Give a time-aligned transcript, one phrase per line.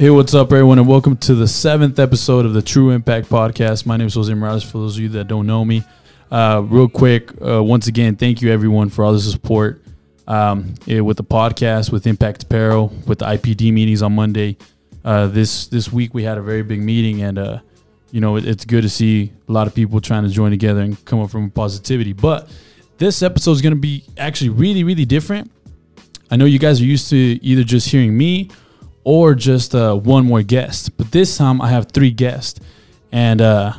[0.00, 3.84] Hey, what's up, everyone, and welcome to the seventh episode of the True Impact Podcast.
[3.84, 4.62] My name is Jose Morales.
[4.62, 5.82] For those of you that don't know me,
[6.30, 9.82] uh, real quick, uh, once again, thank you everyone for all the support
[10.28, 14.56] um, eh, with the podcast, with Impact Apparel, with the IPD meetings on Monday.
[15.04, 17.58] Uh, this this week we had a very big meeting, and uh,
[18.12, 20.80] you know it, it's good to see a lot of people trying to join together
[20.80, 22.12] and come up from positivity.
[22.12, 22.48] But
[22.98, 25.50] this episode is going to be actually really, really different.
[26.30, 28.50] I know you guys are used to either just hearing me
[29.08, 30.94] or just uh, one more guest.
[30.98, 32.60] But this time I have three guests.
[33.10, 33.72] And uh,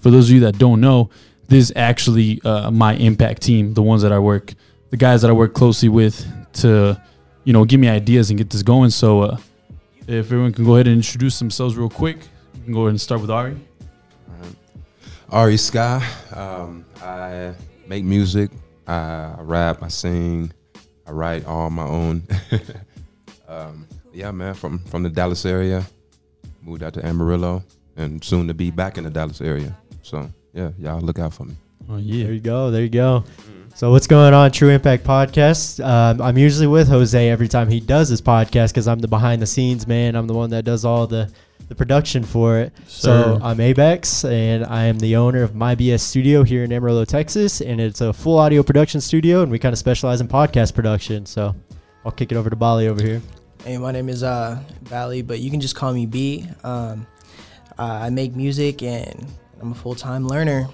[0.00, 1.10] for those of you that don't know,
[1.48, 4.54] this is actually uh, my impact team, the ones that I work,
[4.88, 6.26] the guys that I work closely with
[6.62, 6.98] to,
[7.44, 8.88] you know, give me ideas and get this going.
[8.88, 9.36] So uh,
[10.06, 12.16] if everyone can go ahead and introduce themselves real quick,
[12.54, 13.56] you can go ahead and start with Ari.
[15.28, 16.02] Ari Sky.
[16.32, 17.52] Um, I
[17.86, 18.50] make music.
[18.86, 19.82] I rap.
[19.82, 20.54] I sing.
[21.06, 22.22] I write all my own.
[23.48, 25.84] um, yeah, man, from from the Dallas area,
[26.62, 27.64] moved out to Amarillo,
[27.96, 29.76] and soon to be back in the Dallas area.
[30.02, 31.54] So yeah, y'all look out for me.
[31.88, 32.70] Oh There you go.
[32.70, 33.24] There you go.
[33.74, 35.82] So what's going on, True Impact Podcast?
[35.84, 39.40] Um, I'm usually with Jose every time he does his podcast because I'm the behind
[39.40, 40.16] the scenes man.
[40.16, 41.32] I'm the one that does all the
[41.68, 42.72] the production for it.
[42.88, 47.04] So I'm Abex, and I am the owner of My BS Studio here in Amarillo,
[47.04, 50.74] Texas, and it's a full audio production studio, and we kind of specialize in podcast
[50.74, 51.26] production.
[51.26, 51.54] So
[52.04, 53.22] I'll kick it over to Bali over here.
[53.64, 56.48] Hey, my name is uh Valley, but you can just call me B.
[56.64, 57.06] Um,
[57.78, 59.26] uh, I make music and
[59.60, 60.66] I'm a full time learner.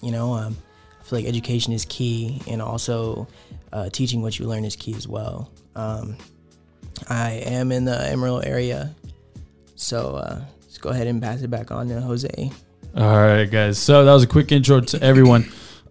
[0.00, 0.56] You know, um,
[1.00, 3.26] I feel like education is key, and also
[3.72, 5.50] uh, teaching what you learn is key as well.
[5.74, 6.16] Um,
[7.08, 8.94] I am in the Amarillo area,
[9.74, 12.52] so uh, let's go ahead and pass it back on to Jose.
[12.96, 13.76] All right, guys.
[13.76, 15.50] So that was a quick intro to everyone.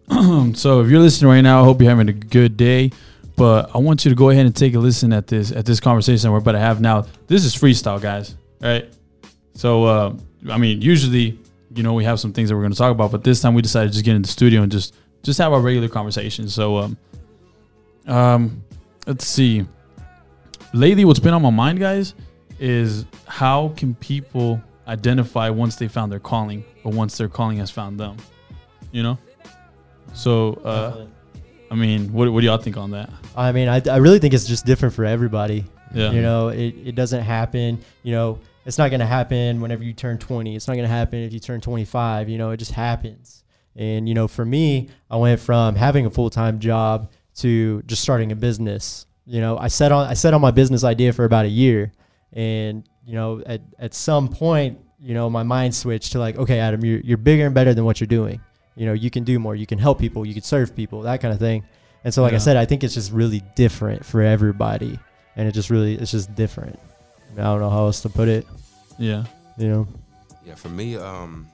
[0.56, 2.92] so if you're listening right now, I hope you're having a good day.
[3.40, 5.80] But I want you to go ahead and take a listen at this at this
[5.80, 7.06] conversation we're about to have now.
[7.28, 8.36] This is freestyle, guys.
[8.62, 8.94] Right.
[9.54, 10.14] So uh,
[10.50, 11.40] I mean, usually,
[11.74, 13.54] you know, we have some things that we're going to talk about, but this time
[13.54, 16.50] we decided to just get in the studio and just just have our regular conversation.
[16.50, 16.98] So um,
[18.08, 18.64] um,
[19.08, 19.66] let's see.
[20.74, 22.14] Lately, what's been on my mind, guys,
[22.60, 27.70] is how can people identify once they found their calling or once their calling has
[27.70, 28.18] found them
[28.92, 29.18] you know
[30.14, 31.06] so uh
[31.72, 33.10] i mean what, what do y'all think on that
[33.40, 35.66] I mean, I, I really think it's just different for everybody.
[35.94, 37.80] yeah You know, it, it doesn't happen.
[38.04, 40.56] You know, it's not going to happen whenever you turn 20.
[40.56, 42.28] It's not going to happen if you turn 25.
[42.28, 43.44] You know, it just happens.
[43.76, 48.02] And, you know, for me, I went from having a full time job to just
[48.02, 49.06] starting a business.
[49.26, 51.94] You know, I set on I set on my business idea for about a year.
[52.34, 56.60] And, you know, at, at some point, you know, my mind switched to like, okay,
[56.60, 58.42] Adam, you're, you're bigger and better than what you're doing.
[58.80, 59.56] You know, you can do more.
[59.56, 60.26] You can help people.
[60.26, 61.66] You can serve people, that kind of thing.
[62.06, 62.38] And so, like Yeah.
[62.38, 64.98] I said, I think it's just really different for everybody
[65.36, 66.78] and it just really it's just different.
[67.38, 68.46] I don't know how else to put it.
[68.98, 69.24] yeah
[69.58, 69.88] You know,
[70.46, 71.48] Yeah, for me, um,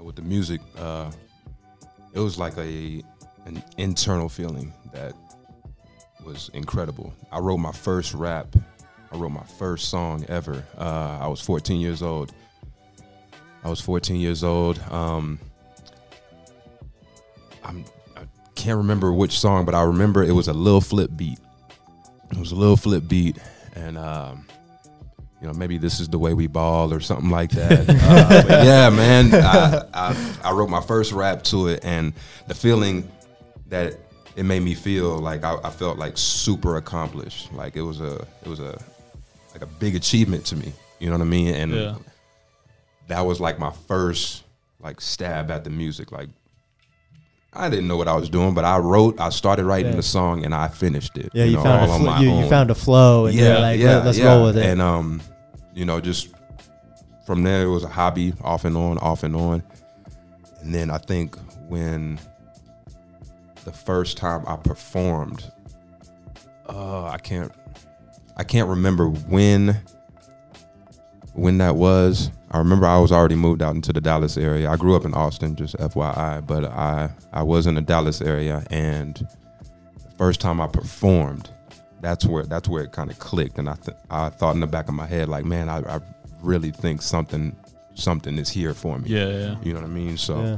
[0.00, 1.10] with the music, uh,
[2.12, 3.02] it was like a
[3.46, 5.14] an internal feeling that
[6.24, 7.12] was incredible.
[7.30, 8.54] I wrote my first rap.
[9.10, 10.64] I wrote my first song ever.
[10.78, 12.32] Uh, I was 14 years old.
[13.64, 14.78] I was 14 years old.
[14.90, 15.38] Um,
[17.64, 17.84] I'm,
[18.16, 18.22] I
[18.54, 21.38] can't remember which song, but I remember it was a little flip beat.
[22.30, 23.36] It was a little flip beat,
[23.74, 24.46] and um,
[25.40, 27.88] you know maybe this is the way we ball or something like that.
[27.90, 32.12] uh, yeah, man, I, I, I wrote my first rap to it, and
[32.48, 33.10] the feeling
[33.68, 33.98] that
[34.34, 37.52] it made me feel like I, I felt like super accomplished.
[37.52, 38.80] Like it was a it was a
[39.52, 40.72] like a big achievement to me.
[40.98, 41.54] You know what I mean?
[41.54, 41.94] And Yeah.
[43.08, 44.44] that was like my first
[44.80, 46.12] like stab at the music.
[46.12, 46.30] Like
[47.54, 49.96] I didn't know what I was doing, but I wrote, I started writing Yeah.
[49.96, 51.30] the song, and I finished it.
[51.34, 53.78] yeah, you, know, found all a fl- you, you found a flow and you're like
[53.80, 54.64] Let, us roll with it.
[54.64, 55.20] And um,
[55.74, 56.28] you know, just
[57.26, 59.62] from there it was a hobby, off and on, off and on.
[60.60, 61.36] And then I think
[61.68, 62.18] when
[63.64, 65.50] the first time I performed,
[66.68, 67.52] uh, I can't,
[68.36, 69.78] I can't remember when,
[71.34, 72.30] when that was.
[72.50, 74.70] I remember I was already moved out into the Dallas area.
[74.70, 78.64] I grew up in Austin, just FYI, but I I was in the Dallas area,
[78.70, 81.48] and the first time I performed,
[82.02, 84.66] that's where that's where it kind of clicked, and I th- I thought in the
[84.66, 86.00] back of my head like, man, I, I
[86.42, 87.56] really think something
[87.94, 89.08] something is here for me.
[89.10, 90.16] yeah yeah You know what I mean?
[90.18, 90.56] So yeah.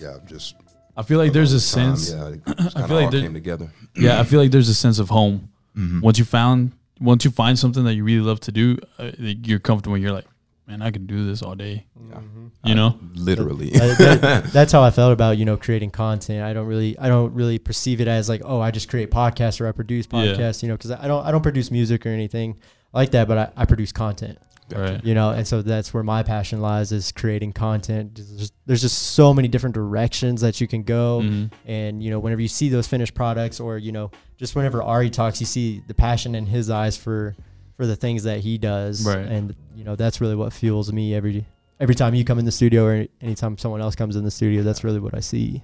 [0.00, 0.56] yeah, just
[0.96, 3.20] i feel like there's a time, sense Yeah, it just I feel like all there-
[3.22, 3.70] came together.
[3.94, 6.00] yeah i feel like there's a sense of home Mhm.
[6.02, 9.58] once you found once you find something that you really love to do uh, you're
[9.58, 10.26] comfortable you're like
[10.66, 11.84] man, I could do this all day.
[12.10, 12.14] Yeah.
[12.18, 12.50] Mhm.
[12.64, 12.96] You know?
[13.14, 13.70] Literally.
[13.70, 16.44] That- that- that's how I felt about you know creating content.
[16.44, 19.60] I don't really I don't really perceive it as like oh I just create podcasts
[19.60, 20.20] or I produce Yeah.
[20.20, 20.62] podcasts.
[20.62, 22.56] You know because I don't I don't produce music or anything
[22.92, 24.38] like that, but I, I produce content.
[24.74, 25.04] Right.
[25.04, 28.14] You know, and so that's where my passion lies is creating content.
[28.14, 31.20] There's just, there's just so many different directions that you can go.
[31.22, 31.52] Mhm.
[31.66, 35.10] And you know, whenever you see those finished products, or you know, just whenever Ari
[35.10, 37.34] talks, you see the passion in his eyes for
[37.76, 39.06] for the things that he does.
[39.06, 39.26] Right.
[39.26, 41.46] And you know, that's really what fuels me every
[41.80, 44.62] every time you come in the studio or anytime someone else comes in the studio.
[44.62, 45.62] That's really what I see.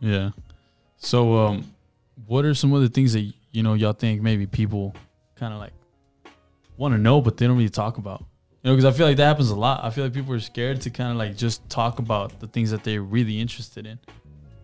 [0.00, 0.30] Yeah.
[0.98, 1.72] So, um,
[2.26, 4.94] what are some of the things that you know y'all think maybe people
[5.34, 5.72] kind of like
[6.76, 8.24] want to know, but they don't really talk about?
[8.66, 9.84] You know, because I feel like that happens a lot.
[9.84, 12.72] I feel like people are scared to kind of like just talk about the things
[12.72, 14.00] that they're really interested in.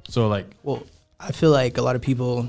[0.08, 0.82] So, like, Well,
[1.20, 2.49] I feel like a lot of people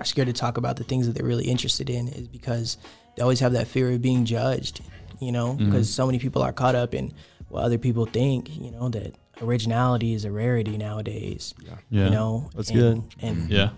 [0.00, 2.76] are scared to talk about the things that they're really interested in is because
[3.14, 4.80] they always have that fear of being judged,
[5.20, 5.66] you know, mm-hmm.
[5.66, 7.12] because so many people are caught up in
[7.50, 11.54] what other people think, you know, that originality is a rarity nowadays,
[11.88, 12.50] yeah, you know.
[12.56, 13.14] That's and, good.
[13.22, 13.70] And, yeah,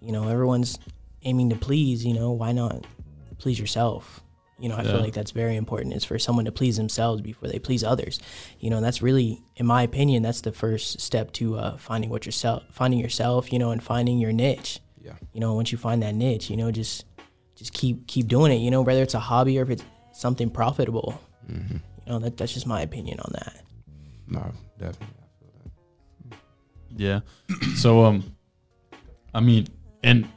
[0.00, 0.78] you know, everyone's
[1.24, 2.86] aiming to please, you know, why not
[3.38, 4.20] please yourself?
[4.58, 4.92] You know, I Yeah.
[4.92, 8.20] feel like that's very important is for someone to please themselves before they please others.
[8.60, 12.08] You know, and that's really, in my opinion, that's the first step to uh, finding
[12.10, 14.80] what yourself, finding yourself, you know, and finding your niche.
[15.02, 15.14] Yeah.
[15.32, 17.04] You know, once you find that niche, you know, just
[17.56, 18.56] just keep keep doing it.
[18.56, 21.20] You know, whether it's a hobby or if it's something profitable.
[21.46, 23.62] hmm You know, that that's just my opinion on that.
[24.28, 25.08] No, definitely.
[26.30, 26.38] That.
[26.96, 27.20] yeah.
[27.76, 28.22] so, um,
[29.34, 29.66] I mean,
[30.02, 30.28] and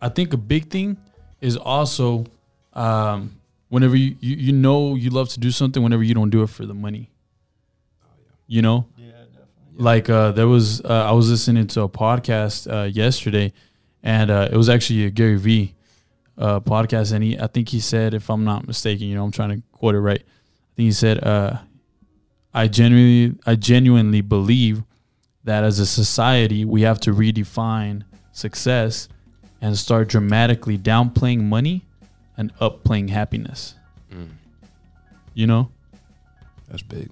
[0.00, 0.96] I think a big thing
[1.40, 2.24] is also,
[2.72, 3.32] um,
[3.68, 6.50] whenever you, you you know you love to do something, whenever you don't do it
[6.50, 7.10] for the money.
[8.46, 9.44] You know, Yeah, definitely.
[9.84, 13.52] like uh, there was uh, I was listening to a podcast uh, yesterday,
[14.02, 15.74] and uh, it was actually a Gary V
[16.36, 19.32] uh, podcast, and he I think he said, if I'm not mistaken, you know, I'm
[19.32, 20.20] trying to quote it right.
[20.20, 21.58] I think he said, uh,
[22.52, 24.82] "I genuinely I genuinely believe
[25.44, 28.02] that as a society we have to redefine
[28.32, 29.08] success
[29.62, 31.86] and start dramatically downplaying money
[32.36, 33.74] and upplaying happiness."
[34.12, 34.30] Mm,
[35.34, 35.70] You know?
[36.68, 37.10] that's big.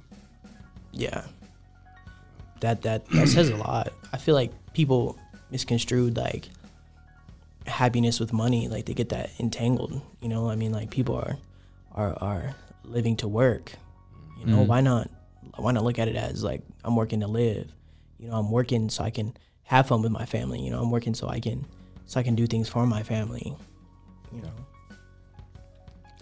[0.92, 1.24] Yeah.
[2.60, 3.92] That that that says a lot.
[4.12, 5.18] I feel like people
[5.50, 6.48] misconstrued like
[7.66, 8.68] happiness with money.
[8.68, 10.00] Like they get that entangled.
[10.20, 11.36] You know, I mean like people are
[11.94, 12.54] are are
[12.84, 13.72] living to work.
[14.38, 14.66] You know, Mhm.
[14.66, 15.10] why not
[15.56, 17.72] why not look at it as like I'm working to live.
[18.18, 19.34] You know, I'm working so I can
[19.64, 20.60] have fun with my family.
[20.60, 21.66] You know, I'm working so I can
[22.06, 23.54] so I can do things for my family.
[24.32, 24.52] You know.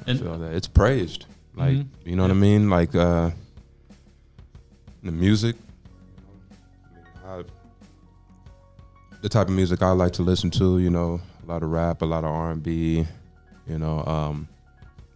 [0.06, 1.26] I And- feel that it's praised.
[1.54, 1.86] Like Mhm.
[2.04, 2.70] you know what I mean?
[2.70, 3.30] Like uh
[5.02, 5.56] the music.
[7.26, 7.42] I,
[9.22, 12.02] the type of music I like to listen to, you know, a lot of rap,
[12.02, 13.06] a lot of R and B,
[13.68, 14.48] you know, um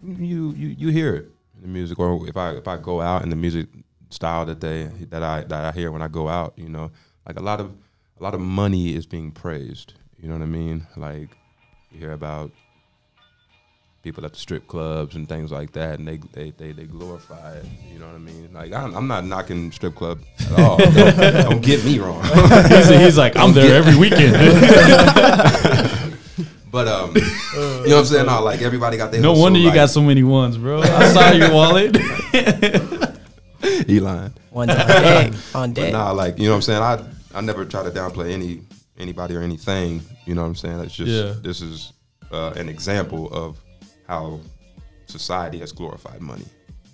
[0.03, 3.23] you you you hear it in the music or if I if I go out
[3.23, 3.69] in the music
[4.11, 6.91] style that they that I that I hear when I go out, you know,
[7.27, 7.73] like a lot of
[8.21, 9.95] a lot of money is being praised.
[10.21, 10.87] You know what I mean?
[10.97, 11.31] Like
[11.91, 12.51] you hear about
[14.05, 17.55] people at the strip clubs and things like that, and they they they, they glorify
[17.55, 17.65] it.
[17.91, 18.51] You know what I mean?
[18.53, 20.77] Like I'm, I'm not knocking strip club at all.
[20.93, 22.23] don't, don't get me wrong.
[22.69, 24.35] he's, he's like, I'm there every weekend.
[26.71, 28.27] but um, you know what I'm saying?
[28.27, 30.83] No, like everybody got their no wonder you like, got so many ones, bro.
[30.83, 31.97] I saw your wallet.
[33.87, 34.35] he lying.
[34.51, 35.33] One's on deck.
[35.55, 35.93] On deck.
[35.93, 36.83] nah, like you know what I'm saying?
[36.83, 37.03] I
[37.35, 38.61] I never try to downplay any
[38.99, 40.03] anybody or anything.
[40.27, 40.81] You know what I'm saying?
[40.81, 41.35] It's just Yeah.
[41.41, 41.95] this is
[42.31, 43.64] uh, an example of
[44.07, 44.41] how
[45.07, 46.47] society has glorified money.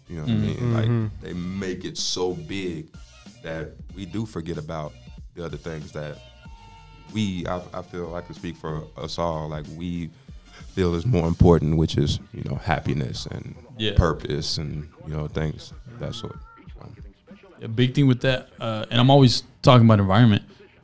[0.08, 0.72] You know what I mean?
[0.72, 2.88] Like they make it so big
[3.42, 4.92] that we do forget about
[5.34, 6.18] the other things that
[7.12, 10.10] we I, I feel I can speak for us all like we
[10.74, 13.94] feel is more important which is you know happiness and Yeah.
[13.96, 16.36] purpose and you know things of that sort
[16.82, 16.94] Um,
[17.62, 20.42] a big thing with that, uh, and I'm always talking about environment,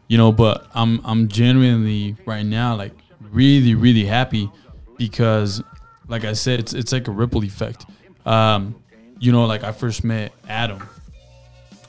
[0.08, 2.92] you know, but I'm I'm genuinely right now like
[3.32, 4.50] really really happy
[4.98, 5.62] because,
[6.08, 7.86] like I said, it's it's like a ripple effect.
[8.24, 8.74] Um,
[9.18, 10.82] you know, like I first met Adam,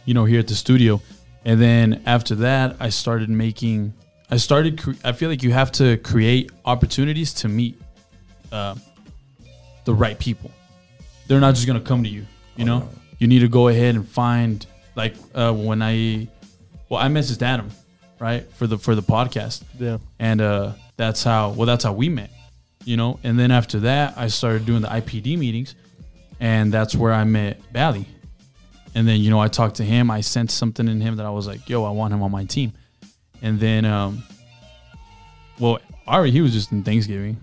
[0.06, 1.02] you know, here at the studio,
[1.46, 3.94] and then after that, I started making.
[4.30, 4.82] I started.
[4.82, 7.80] Cre- I feel like you have to create opportunities to meet
[8.52, 8.76] uh,
[9.86, 10.52] the right people.
[11.28, 12.26] They're not just gonna come to you.
[12.56, 12.90] You Oh, know, no.
[13.20, 16.28] you need to go ahead and find like uh, when I,
[16.90, 17.70] well, I messaged Adam,
[18.20, 19.98] right for the for the podcast, Yeah.
[20.20, 22.32] and uh, that's how well that's how we met,
[22.88, 23.20] you know.
[23.24, 25.76] And then after that, I started doing the IPD meetings,
[26.40, 28.08] and that's where I met Bally.
[28.96, 30.10] And then you know I talked to him.
[30.10, 32.46] I sensed something in him that I was like, "Yo, I want him on my
[32.46, 32.74] team."
[33.42, 34.24] And then, um,
[35.60, 37.38] well, Ari, he was just in Thanksgiving.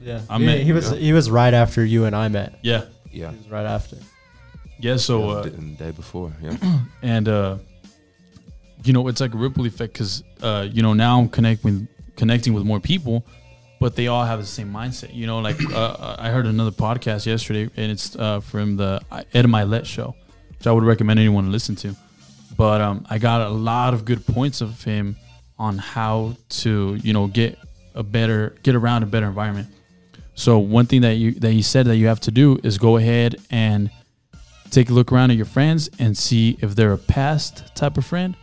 [0.00, 0.20] Yeah.
[0.28, 0.98] I he, met- he was yeah.
[0.98, 2.58] he was right after you and I met.
[2.62, 3.96] Yeah, yeah He was right after.
[4.78, 6.56] Yeah, so uh, the day before, yeah.
[7.02, 7.58] and uh,
[8.84, 12.52] you know it's like a ripple effect because uh, you know now I'm connecting connecting
[12.52, 13.24] with more people,
[13.82, 15.12] but they all have the same mindset.
[15.12, 19.46] You know, like uh, I heard another podcast yesterday, and it's uh, from the Ed
[19.46, 20.14] Mylett show,
[20.56, 21.96] which I would recommend anyone to listen to.
[22.56, 25.16] But um, I got a lot of good points of him
[25.58, 27.58] on how to you know get
[27.96, 29.66] a better get around a better environment.
[30.34, 32.98] So one thing that you that he said that you have to do is go
[32.98, 33.90] ahead and
[34.70, 38.06] take a look around at your friends and see if they're a past type of
[38.06, 38.36] friend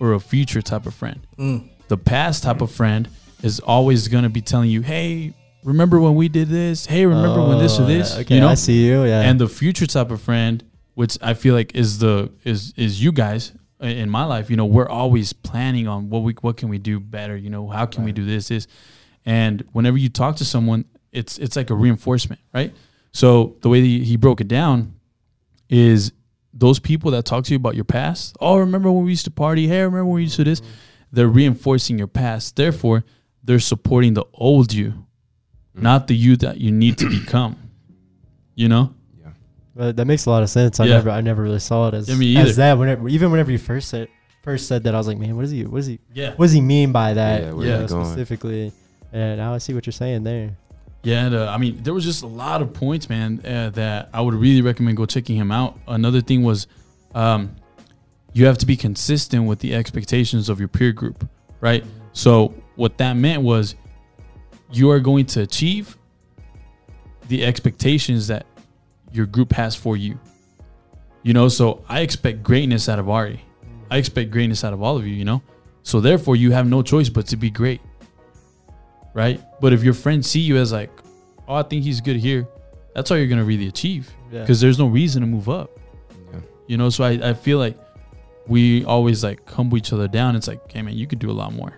[0.00, 1.20] or a future type of friend.
[1.38, 1.68] Mm.
[1.86, 3.08] The past type of friend
[3.42, 6.86] is always going to be telling you, "Hey, remember when we did this?
[6.86, 8.48] Hey, remember when this or Oh, this?" yeah, Okay, you know.
[8.48, 9.04] I see you.
[9.04, 9.22] Yeah.
[9.22, 10.62] And the future type of friend,
[10.94, 14.50] which I feel like is the is is you guys in my life.
[14.50, 17.36] You know, we're always planning on what we what can we do better.
[17.36, 18.66] You know, how can we do this this,
[19.24, 22.74] and whenever you talk to someone, it's it's like a reinforcement, right?
[23.12, 24.94] So the way that he broke it down
[25.68, 26.12] is
[26.52, 28.36] those people that talk to you about your past.
[28.40, 29.66] Oh, remember when we used to party?
[29.68, 30.60] Hey, remember when we used to do this?
[30.60, 30.70] Mm-hmm.
[31.12, 32.56] They're reinforcing your past.
[32.56, 33.04] Therefore,
[33.44, 35.06] they're supporting the old you,
[35.74, 37.56] not the you that you need to become.
[38.54, 38.94] You know?
[39.20, 39.28] Yeah.
[39.74, 40.80] But that makes a lot of sense.
[40.80, 40.94] I Yeah.
[40.96, 42.76] never, I never really saw it as, Yeah, me as that.
[42.78, 44.08] Whenever, even whenever you first said,
[44.42, 46.30] first said that, I was like, man, what is he, what is he, Yeah.
[46.36, 47.42] what does he mean by that?
[47.42, 48.72] Yeah, where you know, specifically.
[49.12, 50.56] And now I see what you're saying there.
[51.02, 54.10] Yeah, and, uh, I mean, there was just a lot of points, man, uh, that
[54.12, 55.78] I would really recommend go checking him out.
[55.88, 56.66] Another thing was,
[57.14, 57.56] um,
[58.34, 61.26] you have to be consistent with the expectations of your peer group,
[61.60, 61.82] right?
[62.12, 63.74] So what that meant was,
[64.72, 65.96] you are going to achieve
[67.28, 68.46] the expectations that
[69.12, 70.18] your group has for you.
[71.22, 73.44] You know, so I expect greatness out of Ari.
[73.90, 75.14] I expect greatness out of all of you.
[75.14, 75.42] You know,
[75.82, 77.80] so therefore you have no choice but to be great
[79.12, 79.40] right?
[79.60, 80.88] But if your friends see you as like,
[81.48, 82.46] oh, I think he's good here,
[82.94, 84.42] that's all you're gonna really achieve Yeah.
[84.42, 85.68] because there's no reason to move up,
[86.32, 86.38] Yeah.
[86.68, 86.90] you know.
[86.90, 87.76] So I, I feel like
[88.46, 90.36] we always like humble each other down.
[90.36, 91.74] It's like, hey man, you could do a lot more.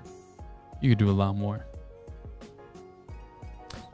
[0.83, 1.65] You could do a lot more.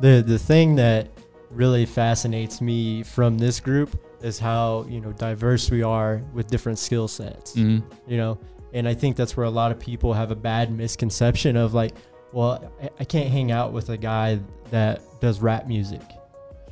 [0.01, 1.09] the the thing that
[1.51, 6.79] really fascinates me from this group is how you know diverse we are with different
[6.79, 8.39] skill sets hmm you know
[8.75, 11.95] and i think that's where a lot of people have a bad misconception of like
[12.33, 14.39] well I- i can't hang out with a guy
[14.71, 16.03] that does rap music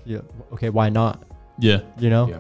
[0.05, 0.21] yeah
[0.53, 1.23] okay why not
[1.59, 2.39] Yeah, you know Yeah.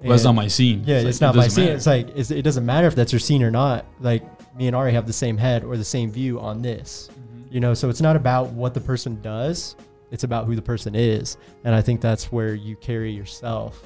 [0.00, 0.82] well, that's not my scene.
[0.84, 1.64] yeah, like, it's it not my doesn't scene.
[1.66, 1.76] matter.
[1.76, 3.84] It's like it's, it doesn't matter if that's your scene or not.
[4.00, 4.22] Like
[4.58, 7.08] me and Ari have the same head or the same view on this.
[7.12, 7.54] Mm-hmm.
[7.54, 9.76] You know, so it's not about what the person does.
[10.10, 13.82] It's about who the person is, and I think that's where you carry yourself.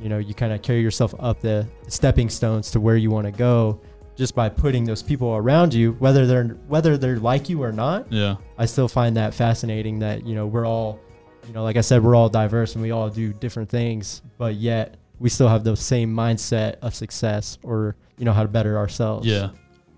[0.00, 3.26] You know, you kind of carry yourself up the stepping stones to where you want
[3.26, 3.80] to go,
[4.16, 8.12] just by putting those people around you, whether they're whether they're like you or not.
[8.12, 10.98] yeah, I still find that fascinating that, you know, we're all,
[11.46, 14.56] you know, like I said, we're all diverse and we all do different things, but
[14.56, 18.76] yet we still have the same mindset of success or, you know, how to better
[18.76, 19.24] ourselves.
[19.26, 19.50] yeah,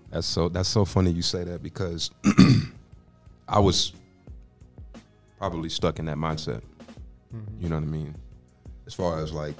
[0.09, 2.11] That's so that's so funny you say that because
[3.47, 3.93] I was
[5.37, 6.61] probably stuck in that mindset.
[7.33, 7.61] Mhm.
[7.61, 8.15] You know what I mean?
[8.85, 9.55] As far as like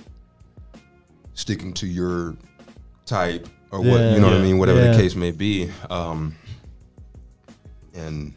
[1.34, 2.36] sticking to your
[3.06, 4.92] type or what you know what I mean, whatever Yeah.
[4.94, 5.70] the case may be.
[5.90, 6.36] Um,
[7.94, 8.34] and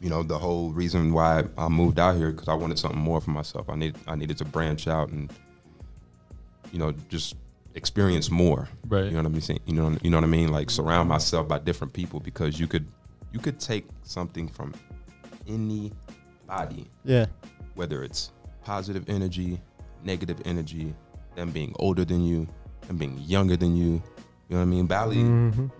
[0.00, 3.20] you know the whole reason why I moved out here because I wanted something more
[3.20, 3.70] for myself.
[3.70, 5.32] I need I needed to branch out and
[6.72, 7.36] you know just
[7.74, 8.68] experience more.
[8.88, 9.04] right.
[9.06, 9.40] You know what I mean?
[9.40, 10.48] Saying- You know, you know what I mean?
[10.52, 12.86] Like surround myself by different people because you could
[13.32, 14.72] you could take something from
[15.48, 17.26] anybody, Yeah.
[17.74, 18.30] whether it's
[18.64, 19.60] positive energy,
[20.04, 20.94] negative energy,
[21.34, 22.46] them being older than you,
[22.86, 24.02] them being younger than you.
[24.48, 24.86] You know what I mean?
[24.86, 25.70] Bally, Mhm.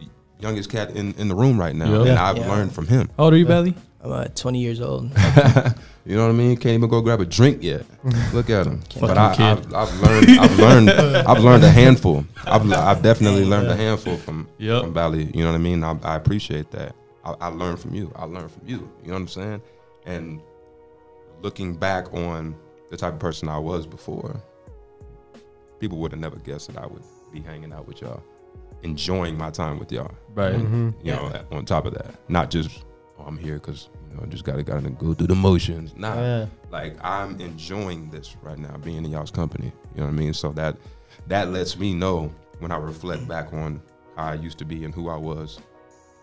[0.40, 1.96] youngest cat in, in the room right now, Yeah.
[1.98, 2.24] and Yeah.
[2.24, 2.50] I've Yeah.
[2.50, 3.08] learned from him.
[3.16, 3.48] How old are you, Yeah.
[3.48, 3.74] Belly?
[4.04, 5.10] I'm uh, 20 years old.
[6.06, 6.54] You know what I mean?
[6.58, 7.86] Can't even go grab a drink yet.
[8.34, 8.82] Look at him.
[9.00, 10.28] But I, I've, I've learned.
[10.38, 10.90] I've learned.
[10.90, 12.26] I've learned a handful.
[12.44, 14.82] I've, I've definitely learned a handful from Yep.
[14.82, 15.30] from Valley.
[15.34, 15.82] You know what I mean?
[15.82, 16.94] I, I appreciate that.
[17.24, 18.12] I, I learned from you.
[18.16, 18.86] I learned from you.
[19.02, 19.62] You know what I'm saying?
[20.04, 20.42] And
[21.40, 22.54] looking back on
[22.90, 24.38] the type of person I was before,
[25.80, 28.22] people would have never guessed that I would be hanging out with y'all,
[28.82, 30.12] enjoying my time with y'all.
[30.34, 30.54] Right.
[30.54, 30.92] Mhm.
[31.02, 32.84] You know, on top of that, not just
[33.24, 35.94] oh, I'm here because you know I just gotta gotta go through the motions.
[35.96, 36.46] Nah, Yeah.
[36.70, 39.72] like I'm enjoying this right now, being in y'all's company.
[39.94, 40.32] You know what I mean?
[40.34, 40.76] So that
[41.28, 43.80] that lets me know when I reflect back on
[44.16, 45.58] how I used to be and who I was.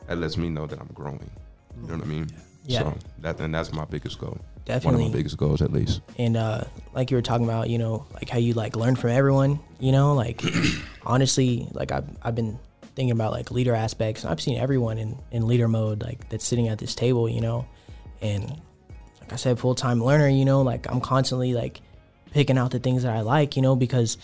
[0.07, 1.29] That lets me know that I'm growing.
[1.81, 2.27] You know what I mean?
[2.65, 4.37] Yeah, So that and that's my biggest goal.
[4.65, 4.97] Definitely.
[4.99, 6.01] One of my biggest goals, at least.
[6.19, 9.09] and uh like you were talking about you know like how you like learn from
[9.09, 10.43] everyone you know like
[11.05, 12.59] honestly like I've, I've been
[12.95, 16.45] thinking about like leader aspects and i've seen everyone in in leader mode like that's
[16.45, 17.65] sitting at this table you know
[18.21, 18.49] and
[19.19, 21.81] like i said full-time learner you know like i'm constantly like
[22.31, 24.17] picking out the things that i like you know because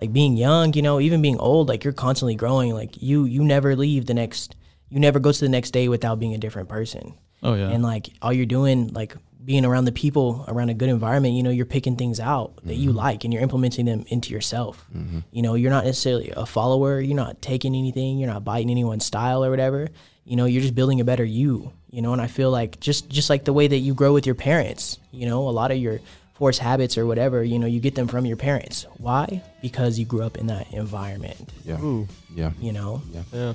[0.00, 2.72] like being young, you know, even being old, like you're constantly growing.
[2.72, 4.56] Like you you never leave the next
[4.88, 7.14] you never go to the next day without being a different person.
[7.42, 7.68] Oh yeah.
[7.68, 11.42] And like all you're doing, like being around the people, around a good environment, you
[11.42, 12.98] know, you're picking things out that you mm-hmm.
[12.98, 14.86] like and you're implementing them into yourself.
[14.94, 15.20] Mm-hmm.
[15.32, 19.04] You know, you're not necessarily a follower, you're not taking anything, you're not biting anyone's
[19.04, 19.88] style or whatever.
[20.24, 21.72] You know, you're just building a better you.
[21.90, 24.24] You know, and I feel like just just like the way that you grow with
[24.24, 25.98] your parents, you know, a lot of your
[26.34, 28.86] force habits or whatever, you know, you get them from your parents.
[28.96, 29.42] Why?
[29.60, 31.82] Because you grew up in that environment, Yeah.
[31.82, 32.52] Ooh, Yeah.
[32.60, 33.02] you know?
[33.12, 33.52] yeah.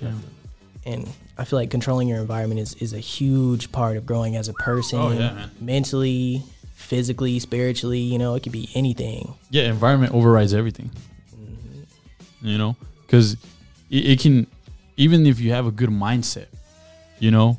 [0.00, 0.12] yeah.
[0.86, 4.48] And I feel like controlling your environment is, is a huge part of growing as
[4.48, 4.98] a person.
[4.98, 5.50] Oh, yeah, man.
[5.60, 6.42] Mentally,
[6.74, 9.34] physically, spiritually, you know, it could be anything.
[9.50, 10.90] Yeah, environment overrides everything.
[11.34, 12.46] Mm-hmm.
[12.46, 13.32] You know, because
[13.90, 14.46] it, it can,
[14.96, 16.46] even if you have a good mindset,
[17.18, 17.58] you know,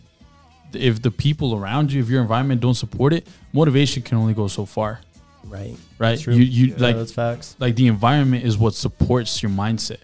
[0.73, 4.47] if the people around you, if your environment don't support it, motivation can only go
[4.47, 4.99] so far,
[5.45, 5.75] Right.
[5.97, 6.19] right?
[6.19, 6.33] True.
[6.33, 7.55] You you Yeah, like that's facts.
[7.59, 9.99] like the environment is what supports your mindset.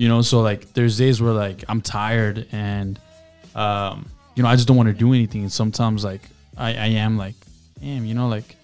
[0.00, 2.98] You know, so like there's days where like I'm tired and
[3.54, 5.42] um, you know, I just don't want to do anything.
[5.42, 6.22] And sometimes like
[6.56, 7.34] I, I am like,
[7.80, 8.56] damn, you know, like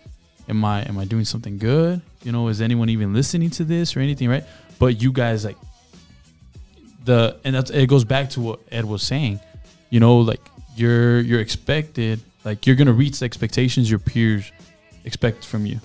[0.49, 2.01] am I am I doing something good?
[2.23, 4.45] You know, is anyone even listening to this or anything, right?
[4.79, 5.57] But you guys like
[7.05, 9.41] the and that's it goes back to what Ed was saying.
[9.91, 10.41] You know, like
[10.75, 14.51] you're you're expected, like you're gonna reach the expectations your peers
[15.05, 15.81] expect from you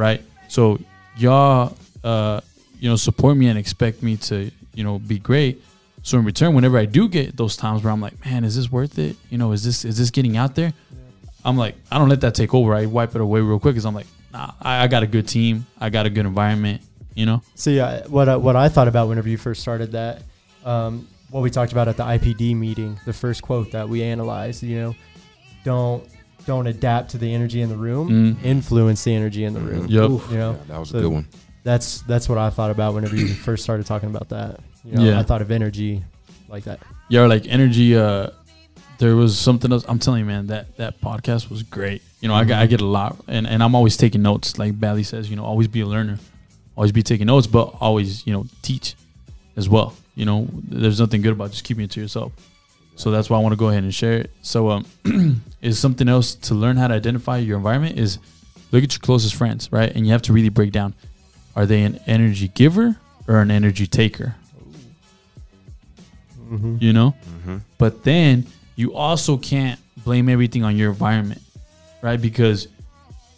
[0.00, 0.22] right?
[0.48, 0.78] So
[1.16, 2.40] y'all, uh,
[2.78, 5.62] you know, support me and expect me to, you know, be great.
[6.02, 8.70] So in return, whenever I do get those times where I'm like, man, is this
[8.72, 9.16] worth it?
[9.28, 10.72] You know, is this is this getting out there?
[11.44, 12.74] I'm like, I don't let that take over.
[12.74, 15.26] I wipe it away real quick because I'm like, nah, I, I got a good
[15.28, 16.82] team, I got a good environment.
[17.14, 20.22] You know, So yeah, what I, what I thought about whenever you first started that,
[20.64, 24.62] um, what we talked about at the IPD meeting, the first quote that we analyzed,
[24.62, 24.94] you know,
[25.64, 26.06] don't
[26.46, 28.44] don't adapt to the energy in the room, Mm.
[28.44, 29.86] influence the energy in the room.
[29.88, 30.10] Yep.
[30.10, 30.28] Oof.
[30.30, 31.28] You know, Yeah, that was So- a good one.
[31.62, 34.60] That's that's what I thought about whenever you first started talking about that.
[34.84, 35.18] You know, Yeah.
[35.20, 36.02] I thought of energy
[36.48, 36.80] like that.
[37.08, 37.96] yeah, like energy.
[37.96, 38.30] Uh,
[38.98, 39.84] there was something else.
[39.88, 42.02] I'm telling you, man, that that podcast was great.
[42.20, 44.58] You know, I, get- I get a lot, and and I'm always taking notes.
[44.58, 46.18] Like Bally says, you know, always be a learner,
[46.76, 48.94] always be taking notes, but always, you know, teach
[49.56, 49.94] as well.
[50.14, 52.32] You know, there's nothing good about just keeping it to yourself.
[52.96, 54.30] So that's why I want to go ahead and share it.
[54.42, 54.84] So um,
[55.62, 58.18] is something else to learn how to identify your environment is
[58.72, 59.90] look at your closest friends, right?
[59.94, 60.94] And you have to really break down:
[61.56, 62.96] are they an energy giver
[63.28, 64.34] or an energy taker?
[66.50, 66.76] Mm-hmm.
[66.80, 67.14] You know.
[67.28, 67.56] Mm-hmm.
[67.78, 71.42] But then you also can't blame everything on your environment,
[72.02, 72.20] right?
[72.20, 72.68] Because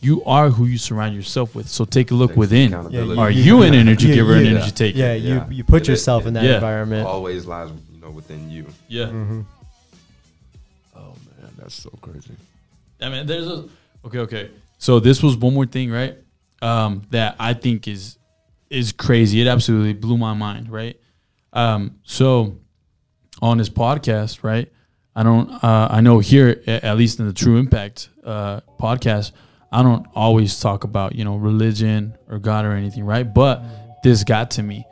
[0.01, 1.69] you are who you surround yourself with.
[1.69, 2.73] So take a look Takes within.
[2.73, 3.21] accountability.
[3.21, 4.51] Are you an energy Yeah, giver and yeah.
[4.53, 4.99] energy taker?
[4.99, 5.47] Yeah, Yeah.
[5.49, 6.55] you you put It- it- yourself in that Yeah.
[6.55, 7.07] environment.
[7.07, 8.67] Always lies, you know, within you.
[8.89, 9.07] Yeah.
[9.07, 9.41] hmm
[10.97, 12.33] Oh man, that's so crazy.
[13.01, 13.65] I mean, there's a
[14.07, 14.51] okay, okay.
[14.79, 16.17] So this was one more thing, right?
[16.63, 18.19] Um, that I think is
[18.71, 19.41] is crazy.
[19.41, 20.99] It absolutely blew my mind, right?
[21.53, 22.59] Um, so
[23.43, 24.73] on this podcast, right?
[25.15, 25.51] I don't.
[25.51, 29.33] Uh, I know here, at least in the True Impact uh, podcast,
[29.71, 33.25] I don't always talk about you know religion or God or anything, right?
[33.25, 33.63] But
[34.03, 34.87] this got to me.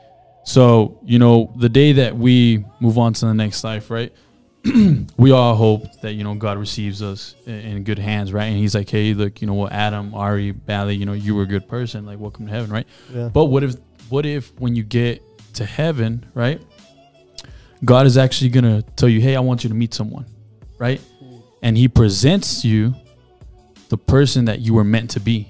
[0.45, 4.13] So you know, the day that we move on to the next life, right?
[5.17, 8.45] we all hope that you know God receives us in, in good hands, right?
[8.45, 11.43] And He's like, hey, look, you know what, Adam, Ari, Bally, you know, you were
[11.43, 12.87] a good person, like welcome to heaven, right?
[13.13, 13.29] Yeah.
[13.29, 13.77] But what if,
[14.11, 15.23] what if when you get
[15.55, 16.61] to heaven, right?
[17.85, 20.27] God is actually gonna tell you, hey, I want you to meet someone,
[20.79, 21.01] right?
[21.63, 22.95] And He presents you
[23.89, 25.50] the person that you were meant to be,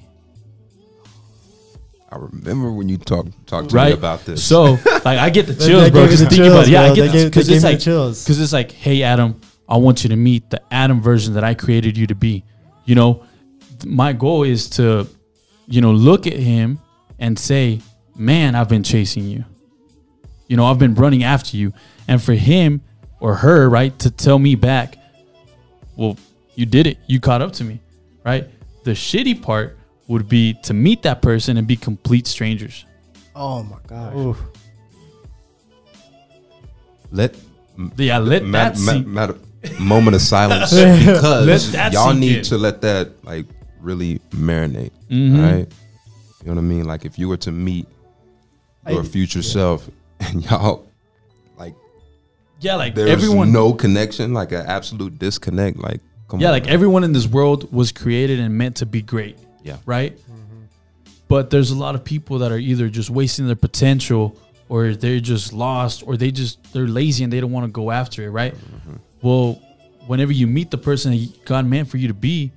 [2.12, 3.88] I remember when you talked talked to right?
[3.88, 4.42] me about this.
[4.44, 4.72] So,
[5.04, 6.06] like, I get the chills, bro.
[6.08, 6.70] Just the think about it.
[6.70, 8.24] Yeah, I get They gave- because it's like the chills.
[8.24, 11.54] because it's like, hey, Adam, I want you to meet the Adam version that I
[11.54, 12.42] created you to be.
[12.84, 13.24] You know,
[13.80, 15.06] th- my goal is to,
[15.68, 16.80] you know, look at him
[17.20, 17.80] and say,
[18.16, 19.44] man, I've been chasing you.
[20.48, 21.72] You know, I've been running after you.
[22.08, 22.80] And for him
[23.20, 24.96] or her, right, to tell me back,
[25.94, 26.16] well,
[26.56, 26.98] you did it.
[27.06, 27.80] You caught up to me,
[28.24, 28.48] right?
[28.82, 29.78] The shitty part
[30.10, 32.84] would be to meet that person and be complete strangers.
[33.36, 34.14] Oh my gosh.
[34.16, 34.36] Ooh.
[37.12, 37.34] let
[37.96, 39.06] Yeah, let ma- that ma- sink.
[39.06, 39.32] ma-
[39.78, 42.42] moment of silence Let because that y'all need in.
[42.44, 43.46] to let that like
[43.80, 45.42] really marinate, Mhm.
[45.42, 45.66] right?
[46.40, 46.84] You know what I mean?
[46.84, 47.86] Like if you were to meet
[48.88, 49.88] your I- future self
[50.20, 50.88] and y'all
[51.58, 51.74] like
[52.60, 53.52] Yeah, like there's everyone.
[53.52, 56.74] no connection, like an absolute disconnect, like come yeah, on, like man.
[56.74, 59.38] everyone in this world was created and meant to be great.
[59.62, 59.76] Yeah.
[59.86, 60.18] Right?
[61.28, 64.36] But there's a lot of people that are either just wasting their potential
[64.68, 67.90] or they're just lost or they just they're lazy and they don't want to go
[67.90, 68.54] after it, right?
[68.54, 68.94] Mm-hmm.
[69.22, 69.60] Well,
[70.06, 72.50] whenever you meet the person that God meant for you to be,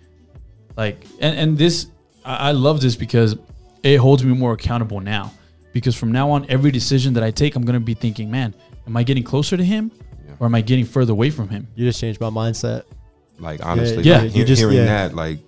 [0.75, 1.87] like and, and this
[2.25, 3.35] I, I love this because
[3.83, 5.33] it holds me more accountable now
[5.71, 8.55] because from now on, every decision that I take, I'm gonna be thinking, man,
[8.87, 9.91] am I getting closer to him,
[10.25, 10.33] Yeah.
[10.39, 11.67] or am I getting further away from him?
[11.75, 12.83] You just changed my mindset.
[13.39, 14.19] Like honestly, Yeah.
[14.19, 14.85] like, You he- just- hearing yeah.
[14.85, 15.39] that, like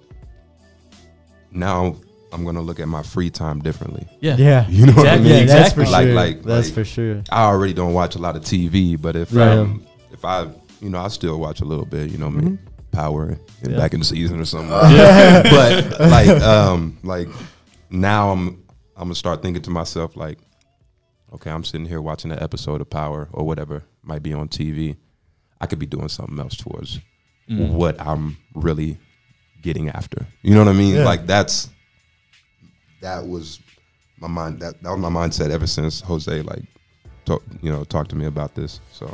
[1.56, 1.96] now
[2.34, 4.08] I'm gonna look at my free time differently.
[4.20, 4.68] Yeah, Yeah.
[4.70, 5.26] You know what I mean?
[5.28, 6.08] Yeah, that's for Exactly.
[6.08, 6.16] sure.
[6.16, 7.24] Like- like- that's like- for sure.
[7.32, 9.48] I already don't watch a lot of TV, but if Right.
[9.58, 10.48] um, if I
[10.82, 12.58] you know I still watch a little bit, you know, maybe
[12.92, 13.72] Power and Mm-hmm.
[13.72, 13.78] Yeah.
[13.78, 14.70] back in the season or something.
[14.70, 17.30] but like um like
[17.90, 18.48] now I'm
[18.98, 20.40] I'm gonna start thinking to myself like,
[21.34, 24.96] okay, I'm sitting here watching an episode of Power or whatever might be on TV.
[25.62, 27.00] I could be doing something else towards
[27.50, 27.72] Mm.
[27.74, 28.98] what I'm really
[29.66, 30.26] getting after.
[30.44, 30.96] You know what I mean?
[30.96, 31.04] Yeah.
[31.12, 31.70] Like that's
[33.02, 33.60] that was
[34.20, 36.64] my mind that, that was my mindset ever since Jose like
[37.26, 38.80] talk, you know talked to me about this.
[38.94, 39.06] So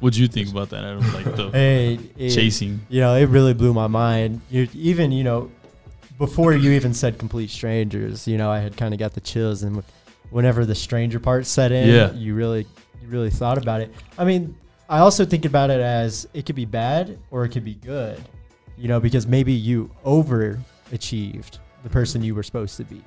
[0.00, 0.84] What do you think about that?
[0.84, 1.00] Adam?
[1.14, 2.80] Like the Hey, it- chasing.
[2.88, 4.40] You know, it really blew my mind.
[4.50, 5.50] You even, you know,
[6.18, 9.62] before you even said complete strangers, you know, I had kind of got the chills,
[9.62, 9.82] and
[10.30, 12.12] whenever the stranger part set in, Yeah.
[12.12, 12.66] you really,
[13.02, 13.90] you really thought about it.
[14.18, 14.54] I mean,
[14.88, 18.22] I also think about it as it could be bad or it could be good,
[18.78, 23.02] you know, because maybe you overachieved the person you were supposed to be,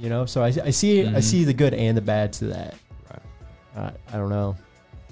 [0.00, 0.26] you know.
[0.26, 1.22] So I, I see, I Mhm.
[1.22, 2.74] see the good and the bad to that.
[3.10, 3.94] Right.
[4.10, 4.56] I, I don't know.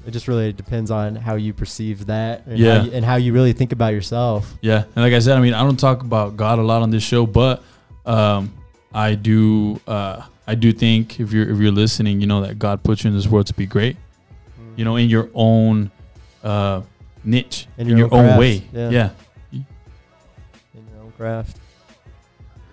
[0.06, 2.78] It just really depends on how you perceive that, and Yeah.
[2.78, 4.52] how you, and how you really think about yourself.
[4.60, 6.90] Yeah, and like I said, I mean, I don't talk about God a lot on
[6.90, 7.62] this show, but
[8.04, 8.52] um,
[8.92, 9.80] I do.
[9.86, 13.10] Uh, I do think if you're if you're listening, you know that God put you
[13.10, 13.96] in this world to be great.
[14.74, 15.92] You know, in your own
[16.42, 16.80] uh,
[17.22, 18.62] niche, In in, your your, own own, way.
[18.72, 18.90] yeah.
[18.90, 19.10] Yeah.
[21.22, 21.58] In craft.